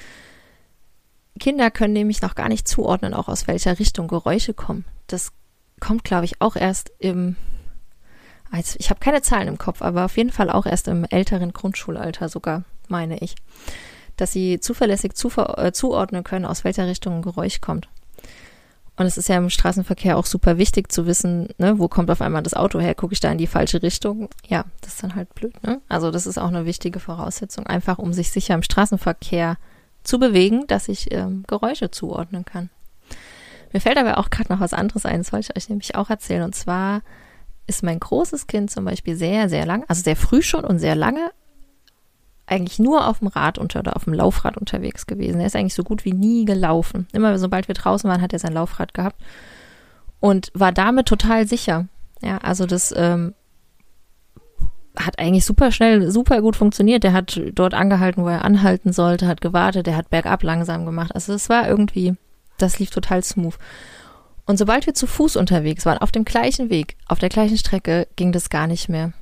Kinder 1.38 1.70
können 1.70 1.94
nämlich 1.94 2.20
noch 2.20 2.34
gar 2.34 2.48
nicht 2.48 2.66
zuordnen, 2.66 3.14
auch 3.14 3.28
aus 3.28 3.46
welcher 3.46 3.78
Richtung 3.78 4.08
Geräusche 4.08 4.52
kommen. 4.52 4.84
Das 5.06 5.30
kommt, 5.78 6.02
glaube 6.02 6.24
ich, 6.24 6.42
auch 6.42 6.56
erst 6.56 6.90
im, 6.98 7.36
ich 8.78 8.90
habe 8.90 8.98
keine 8.98 9.22
Zahlen 9.22 9.46
im 9.46 9.58
Kopf, 9.58 9.80
aber 9.80 10.04
auf 10.06 10.16
jeden 10.16 10.32
Fall 10.32 10.50
auch 10.50 10.66
erst 10.66 10.88
im 10.88 11.04
älteren 11.04 11.52
Grundschulalter 11.52 12.28
sogar, 12.28 12.64
meine 12.88 13.18
ich 13.18 13.36
dass 14.22 14.32
sie 14.32 14.60
zuverlässig 14.60 15.12
äh, 15.56 15.72
zuordnen 15.72 16.22
können, 16.22 16.44
aus 16.44 16.62
welcher 16.62 16.86
Richtung 16.86 17.16
ein 17.16 17.22
Geräusch 17.22 17.60
kommt. 17.60 17.88
Und 18.96 19.06
es 19.06 19.18
ist 19.18 19.28
ja 19.28 19.36
im 19.36 19.50
Straßenverkehr 19.50 20.16
auch 20.16 20.26
super 20.26 20.58
wichtig 20.58 20.92
zu 20.92 21.06
wissen, 21.06 21.48
ne, 21.58 21.80
wo 21.80 21.88
kommt 21.88 22.08
auf 22.08 22.20
einmal 22.20 22.42
das 22.42 22.54
Auto 22.54 22.78
her, 22.78 22.94
gucke 22.94 23.14
ich 23.14 23.20
da 23.20 23.32
in 23.32 23.38
die 23.38 23.48
falsche 23.48 23.82
Richtung. 23.82 24.28
Ja, 24.46 24.64
das 24.80 24.94
ist 24.94 25.02
dann 25.02 25.16
halt 25.16 25.34
blöd, 25.34 25.60
ne? 25.64 25.80
Also 25.88 26.12
das 26.12 26.26
ist 26.26 26.38
auch 26.38 26.48
eine 26.48 26.66
wichtige 26.66 27.00
Voraussetzung, 27.00 27.66
einfach 27.66 27.98
um 27.98 28.12
sich 28.12 28.30
sicher 28.30 28.54
im 28.54 28.62
Straßenverkehr 28.62 29.56
zu 30.04 30.20
bewegen, 30.20 30.68
dass 30.68 30.88
ich 30.88 31.12
ähm, 31.12 31.42
Geräusche 31.48 31.90
zuordnen 31.90 32.44
kann. 32.44 32.70
Mir 33.72 33.80
fällt 33.80 33.98
aber 33.98 34.18
auch 34.18 34.30
gerade 34.30 34.52
noch 34.52 34.60
was 34.60 34.72
anderes 34.72 35.04
ein, 35.04 35.18
das 35.18 35.32
wollte 35.32 35.48
ich 35.50 35.56
euch 35.56 35.68
nämlich 35.68 35.96
auch 35.96 36.10
erzählen. 36.10 36.42
Und 36.42 36.54
zwar 36.54 37.02
ist 37.66 37.82
mein 37.82 37.98
großes 37.98 38.46
Kind 38.46 38.70
zum 38.70 38.84
Beispiel 38.84 39.16
sehr, 39.16 39.48
sehr 39.48 39.66
lang, 39.66 39.84
also 39.88 40.02
sehr 40.02 40.16
früh 40.16 40.42
schon 40.42 40.64
und 40.64 40.78
sehr 40.78 40.94
lange 40.94 41.32
eigentlich 42.52 42.78
nur 42.78 43.06
auf 43.08 43.18
dem 43.18 43.28
Rad 43.28 43.58
unter 43.58 43.80
oder 43.80 43.96
auf 43.96 44.04
dem 44.04 44.14
Laufrad 44.14 44.56
unterwegs 44.56 45.06
gewesen. 45.06 45.40
Er 45.40 45.46
ist 45.46 45.56
eigentlich 45.56 45.74
so 45.74 45.84
gut 45.84 46.04
wie 46.04 46.12
nie 46.12 46.44
gelaufen. 46.44 47.06
Immer 47.12 47.38
sobald 47.38 47.68
wir 47.68 47.74
draußen 47.74 48.08
waren, 48.08 48.22
hat 48.22 48.32
er 48.32 48.38
sein 48.38 48.52
Laufrad 48.52 48.94
gehabt 48.94 49.20
und 50.20 50.50
war 50.54 50.72
damit 50.72 51.06
total 51.06 51.46
sicher. 51.46 51.88
Ja, 52.22 52.38
also 52.38 52.66
das 52.66 52.94
ähm, 52.96 53.34
hat 54.96 55.18
eigentlich 55.18 55.44
super 55.44 55.72
schnell, 55.72 56.10
super 56.10 56.40
gut 56.42 56.56
funktioniert. 56.56 57.02
Der 57.04 57.12
hat 57.12 57.40
dort 57.54 57.74
angehalten, 57.74 58.22
wo 58.22 58.28
er 58.28 58.44
anhalten 58.44 58.92
sollte, 58.92 59.26
hat 59.26 59.40
gewartet, 59.40 59.86
der 59.86 59.96
hat 59.96 60.10
bergab 60.10 60.42
langsam 60.42 60.86
gemacht. 60.86 61.14
Also 61.14 61.32
es 61.32 61.48
war 61.48 61.68
irgendwie, 61.68 62.14
das 62.58 62.78
lief 62.78 62.90
total 62.90 63.22
smooth. 63.24 63.54
Und 64.44 64.58
sobald 64.58 64.86
wir 64.86 64.94
zu 64.94 65.06
Fuß 65.06 65.36
unterwegs 65.36 65.86
waren, 65.86 65.98
auf 65.98 66.12
dem 66.12 66.24
gleichen 66.24 66.68
Weg, 66.68 66.96
auf 67.06 67.18
der 67.18 67.28
gleichen 67.28 67.56
Strecke, 67.56 68.08
ging 68.16 68.32
das 68.32 68.50
gar 68.50 68.66
nicht 68.66 68.88
mehr 68.88 69.12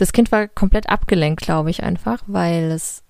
das 0.00 0.12
Kind 0.12 0.32
war 0.32 0.48
komplett 0.48 0.88
abgelenkt, 0.88 1.42
glaube 1.42 1.70
ich, 1.70 1.82
einfach, 1.82 2.22
weil 2.26 2.70
es 2.70 3.02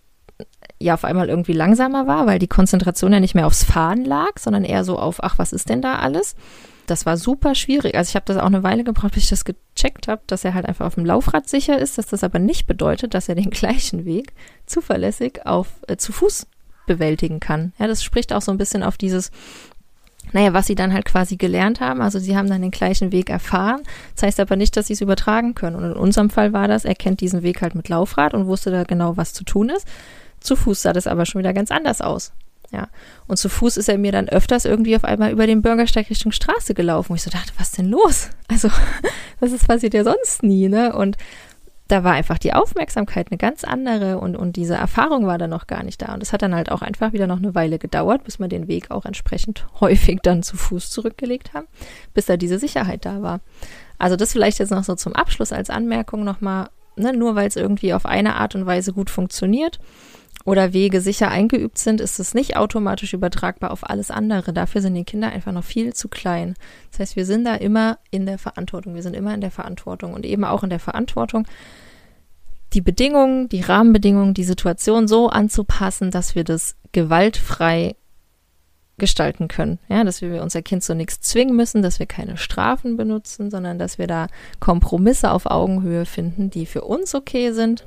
ja 0.81 0.94
auf 0.94 1.05
einmal 1.05 1.29
irgendwie 1.29 1.53
langsamer 1.53 2.07
war, 2.07 2.26
weil 2.26 2.38
die 2.38 2.48
Konzentration 2.48 3.12
ja 3.12 3.20
nicht 3.20 3.35
mehr 3.35 3.46
aufs 3.46 3.64
Fahren 3.64 4.05
lag, 4.05 4.38
sondern 4.38 4.64
eher 4.64 4.83
so 4.83 4.98
auf, 4.98 5.22
ach, 5.22 5.38
was 5.38 5.53
ist 5.53 5.68
denn 5.68 5.83
da 5.83 5.96
alles? 5.96 6.35
Das 6.87 7.07
war 7.07 7.16
super 7.16 7.55
schwierig. 7.55 7.94
Also 7.94 8.11
ich 8.11 8.14
habe 8.16 8.24
das 8.26 8.38
auch 8.38 8.46
eine 8.46 8.64
Weile 8.64 8.83
gebraucht, 8.83 9.12
bis 9.14 9.24
ich 9.24 9.31
das 9.31 9.44
gecheckt 9.44 10.09
habe, 10.09 10.22
dass 10.26 10.44
er 10.44 10.55
halt 10.55 10.66
einfach 10.66 10.87
auf 10.87 10.96
dem 10.96 11.05
Laufrad 11.05 11.48
sicher 11.48 11.79
ist, 11.79 11.98
dass 11.98 12.07
das 12.07 12.24
aber 12.24 12.40
nicht 12.40 12.66
bedeutet, 12.66 13.14
dass 13.14 13.29
er 13.29 13.37
den 13.37 13.50
gleichen 13.50 14.05
Weg 14.05 14.33
zuverlässig 14.66 15.46
auf 15.46 15.68
äh, 15.87 15.96
zu 15.96 16.12
Fuß 16.12 16.48
bewältigen 16.87 17.38
kann. 17.38 17.72
Ja, 17.79 17.87
das 17.87 18.03
spricht 18.03 18.33
auch 18.33 18.42
so 18.42 18.50
ein 18.50 18.59
bisschen 18.59 18.83
auf 18.83 18.96
dieses 18.96 19.31
naja, 20.33 20.52
was 20.52 20.66
sie 20.66 20.74
dann 20.74 20.92
halt 20.92 21.04
quasi 21.04 21.37
gelernt 21.37 21.80
haben. 21.80 22.00
Also 22.00 22.18
sie 22.18 22.37
haben 22.37 22.48
dann 22.48 22.62
den 22.62 22.70
gleichen 22.70 23.12
Weg 23.12 23.30
erfahren. 23.30 23.83
Das 24.14 24.22
heißt 24.22 24.40
aber 24.40 24.56
nicht, 24.56 24.76
dass 24.76 24.87
sie 24.87 24.92
es 24.92 25.00
übertragen 25.00 25.54
können. 25.54 25.76
Und 25.76 25.85
in 25.85 25.92
unserem 25.92 26.30
Fall 26.30 26.52
war 26.52 26.68
das, 26.68 26.85
er 26.85 26.94
kennt 26.94 27.20
diesen 27.20 27.42
Weg 27.42 27.62
halt 27.62 27.74
mit 27.74 27.88
Laufrad 27.88 28.35
und 28.35 28.46
wusste 28.46 28.70
da 28.70 28.85
genau, 28.85 29.16
was 29.16 29.33
zu 29.33 29.44
tun 29.44 29.70
ist. 29.70 29.87
Zu 30.40 30.56
Fuß 30.56 30.83
sah 30.83 30.92
das 30.92 31.06
aber 31.06 31.26
schon 31.26 31.40
wieder 31.40 31.52
ganz 31.52 31.70
anders 31.70 32.00
aus. 32.00 32.33
Ja. 32.70 32.88
Und 33.26 33.37
zu 33.37 33.48
Fuß 33.48 33.76
ist 33.76 33.88
er 33.88 33.98
mir 33.98 34.12
dann 34.12 34.28
öfters 34.28 34.64
irgendwie 34.64 34.94
auf 34.94 35.04
einmal 35.04 35.33
über 35.33 35.46
den 35.46 35.62
Bürgersteig 35.62 36.09
Richtung 36.09 36.33
Straße 36.33 36.74
gelaufen. 36.74 37.11
Wo 37.11 37.14
ich 37.14 37.22
so 37.22 37.30
dachte, 37.30 37.52
was 37.59 37.72
denn 37.72 37.87
los? 37.87 38.28
Also, 38.48 38.70
das 39.40 39.52
ist 39.52 39.66
passiert 39.66 39.94
ja 39.94 40.04
sonst 40.04 40.42
nie, 40.42 40.68
ne? 40.68 40.94
Und 40.94 41.16
da 41.90 42.05
war 42.05 42.12
einfach 42.12 42.38
die 42.38 42.53
Aufmerksamkeit 42.53 43.29
eine 43.31 43.38
ganz 43.38 43.64
andere 43.64 44.18
und, 44.18 44.37
und 44.37 44.57
diese 44.57 44.74
Erfahrung 44.74 45.26
war 45.26 45.38
dann 45.38 45.50
noch 45.50 45.66
gar 45.66 45.83
nicht 45.83 46.00
da. 46.00 46.14
Und 46.14 46.22
es 46.22 46.33
hat 46.33 46.42
dann 46.42 46.55
halt 46.55 46.70
auch 46.70 46.83
einfach 46.83 47.12
wieder 47.12 47.26
noch 47.26 47.38
eine 47.38 47.55
Weile 47.55 47.79
gedauert, 47.79 48.24
bis 48.24 48.38
wir 48.38 48.48
den 48.48 48.68
Weg 48.68 48.90
auch 48.90 49.05
entsprechend 49.05 49.66
häufig 49.81 50.20
dann 50.22 50.42
zu 50.42 50.57
Fuß 50.57 50.90
zurückgelegt 50.90 51.53
haben, 51.55 51.66
bis 52.14 52.26
da 52.26 52.37
diese 52.37 52.59
Sicherheit 52.59 53.05
da 53.05 53.22
war. 53.22 53.40
Also 53.98 54.16
das 54.16 54.33
vielleicht 54.33 54.59
jetzt 54.61 54.70
noch 54.70 54.85
so 54.85 54.94
zum 54.94 55.14
Abschluss 55.14 55.53
als 55.53 55.68
Anmerkung 55.68 56.24
nochmal, 56.24 56.68
ne, 56.96 57.12
nur 57.12 57.35
weil 57.35 57.48
es 57.48 57.57
irgendwie 57.57 57.92
auf 57.92 58.07
eine 58.07 58.37
Art 58.37 58.55
und 58.55 58.66
Weise 58.66 58.92
gut 58.92 59.11
funktioniert 59.11 59.81
oder 60.44 60.72
Wege 60.72 61.00
sicher 61.00 61.29
eingeübt 61.29 61.79
sind, 61.79 62.00
ist 62.00 62.18
es 62.18 62.35
nicht 62.35 62.57
automatisch 62.57 63.12
übertragbar 63.12 63.70
auf 63.70 63.88
alles 63.88 64.11
andere. 64.11 64.53
Dafür 64.53 64.81
sind 64.81 64.94
die 64.94 65.05
Kinder 65.05 65.31
einfach 65.31 65.53
noch 65.53 65.64
viel 65.64 65.92
zu 65.92 66.09
klein. 66.09 66.55
Das 66.90 67.00
heißt, 67.00 67.16
wir 67.16 67.26
sind 67.26 67.44
da 67.44 67.55
immer 67.55 67.98
in 68.11 68.26
der 68.26 68.38
Verantwortung. 68.38 68.94
Wir 68.94 69.03
sind 69.03 69.14
immer 69.14 69.35
in 69.35 69.40
der 69.40 69.50
Verantwortung 69.50 70.14
und 70.14 70.24
eben 70.24 70.44
auch 70.44 70.62
in 70.62 70.70
der 70.70 70.81
Verantwortung, 70.81 71.46
die 72.72 72.81
Bedingungen, 72.81 73.48
die 73.48 73.61
Rahmenbedingungen, 73.62 74.33
die 74.33 74.44
Situation 74.44 75.09
so 75.09 75.29
anzupassen, 75.29 76.11
dass 76.11 76.35
wir 76.35 76.44
das 76.44 76.76
gewaltfrei 76.92 77.96
gestalten 78.96 79.48
können. 79.48 79.79
Ja, 79.88 80.05
dass 80.05 80.22
wir 80.22 80.42
unser 80.42 80.62
Kind 80.62 80.85
zu 80.85 80.94
nichts 80.94 81.20
zwingen 81.20 81.57
müssen, 81.57 81.83
dass 81.83 81.98
wir 81.98 82.07
keine 82.07 82.37
Strafen 82.37 82.96
benutzen, 82.96 83.50
sondern 83.50 83.79
dass 83.79 83.98
wir 83.98 84.07
da 84.07 84.29
Kompromisse 84.61 85.33
auf 85.33 85.46
Augenhöhe 85.46 86.07
finden, 86.07 86.50
die 86.50 86.66
für 86.66 86.83
uns 86.83 87.14
okay 87.14 87.50
sind, 87.53 87.85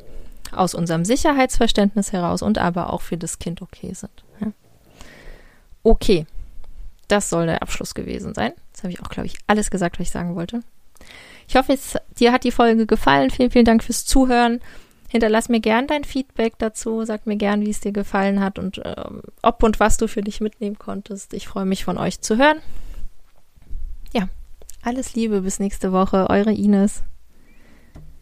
aus 0.58 0.74
unserem 0.74 1.06
Sicherheitsverständnis 1.06 2.12
heraus 2.12 2.42
und 2.42 2.58
aber 2.58 2.92
auch 2.92 3.02
für 3.02 3.18
das 3.18 3.40
Kind 3.40 3.62
okay 3.62 3.94
sind. 3.94 4.24
Ja. 4.40 4.48
Okay, 5.84 6.26
das 7.08 7.30
soll 7.30 7.46
der 7.46 7.62
Abschluss 7.62 7.94
gewesen 7.94 8.34
sein. 8.34 8.54
Jetzt 8.72 8.84
habe 8.84 8.92
ich 8.92 9.02
auch, 9.02 9.10
glaube 9.10 9.28
ich, 9.28 9.38
alles 9.48 9.70
gesagt, 9.70 10.00
was 10.00 10.08
ich 10.08 10.12
sagen 10.12 10.36
wollte. 10.36 10.62
Ich 11.48 11.56
hoffe, 11.56 11.74
es, 11.74 11.96
dir 12.20 12.32
hat 12.32 12.44
die 12.44 12.52
Folge 12.52 12.86
gefallen. 12.86 13.30
Vielen, 13.30 13.52
vielen 13.52 13.66
Dank 13.66 13.84
fürs 13.84 14.06
Zuhören. 14.06 14.62
Hinterlass 15.10 15.50
mir 15.50 15.60
gern 15.60 15.86
dein 15.86 16.06
Feedback 16.06 16.54
dazu. 16.58 17.06
Sag 17.06 17.28
mir 17.28 17.36
gern, 17.36 17.62
wie 17.62 17.70
es 17.70 17.82
dir 17.82 17.92
gefallen 17.92 18.40
hat 18.40 18.58
und 18.58 18.82
ähm, 18.84 19.22
ob 19.44 19.62
und 19.62 19.80
was 19.80 19.98
du 19.98 20.08
für 20.08 20.22
dich 20.22 20.42
mitnehmen 20.42 20.80
konntest. 20.80 21.34
Ich 21.34 21.48
freue 21.48 21.66
mich 21.66 21.84
von 21.84 21.98
euch 21.98 22.22
zu 22.22 22.38
hören. 22.38 22.58
Ja, 24.12 24.28
alles 24.82 25.14
Liebe. 25.14 25.42
Bis 25.42 25.60
nächste 25.60 25.92
Woche. 25.92 26.30
Eure 26.30 26.52
Ines. 26.52 27.04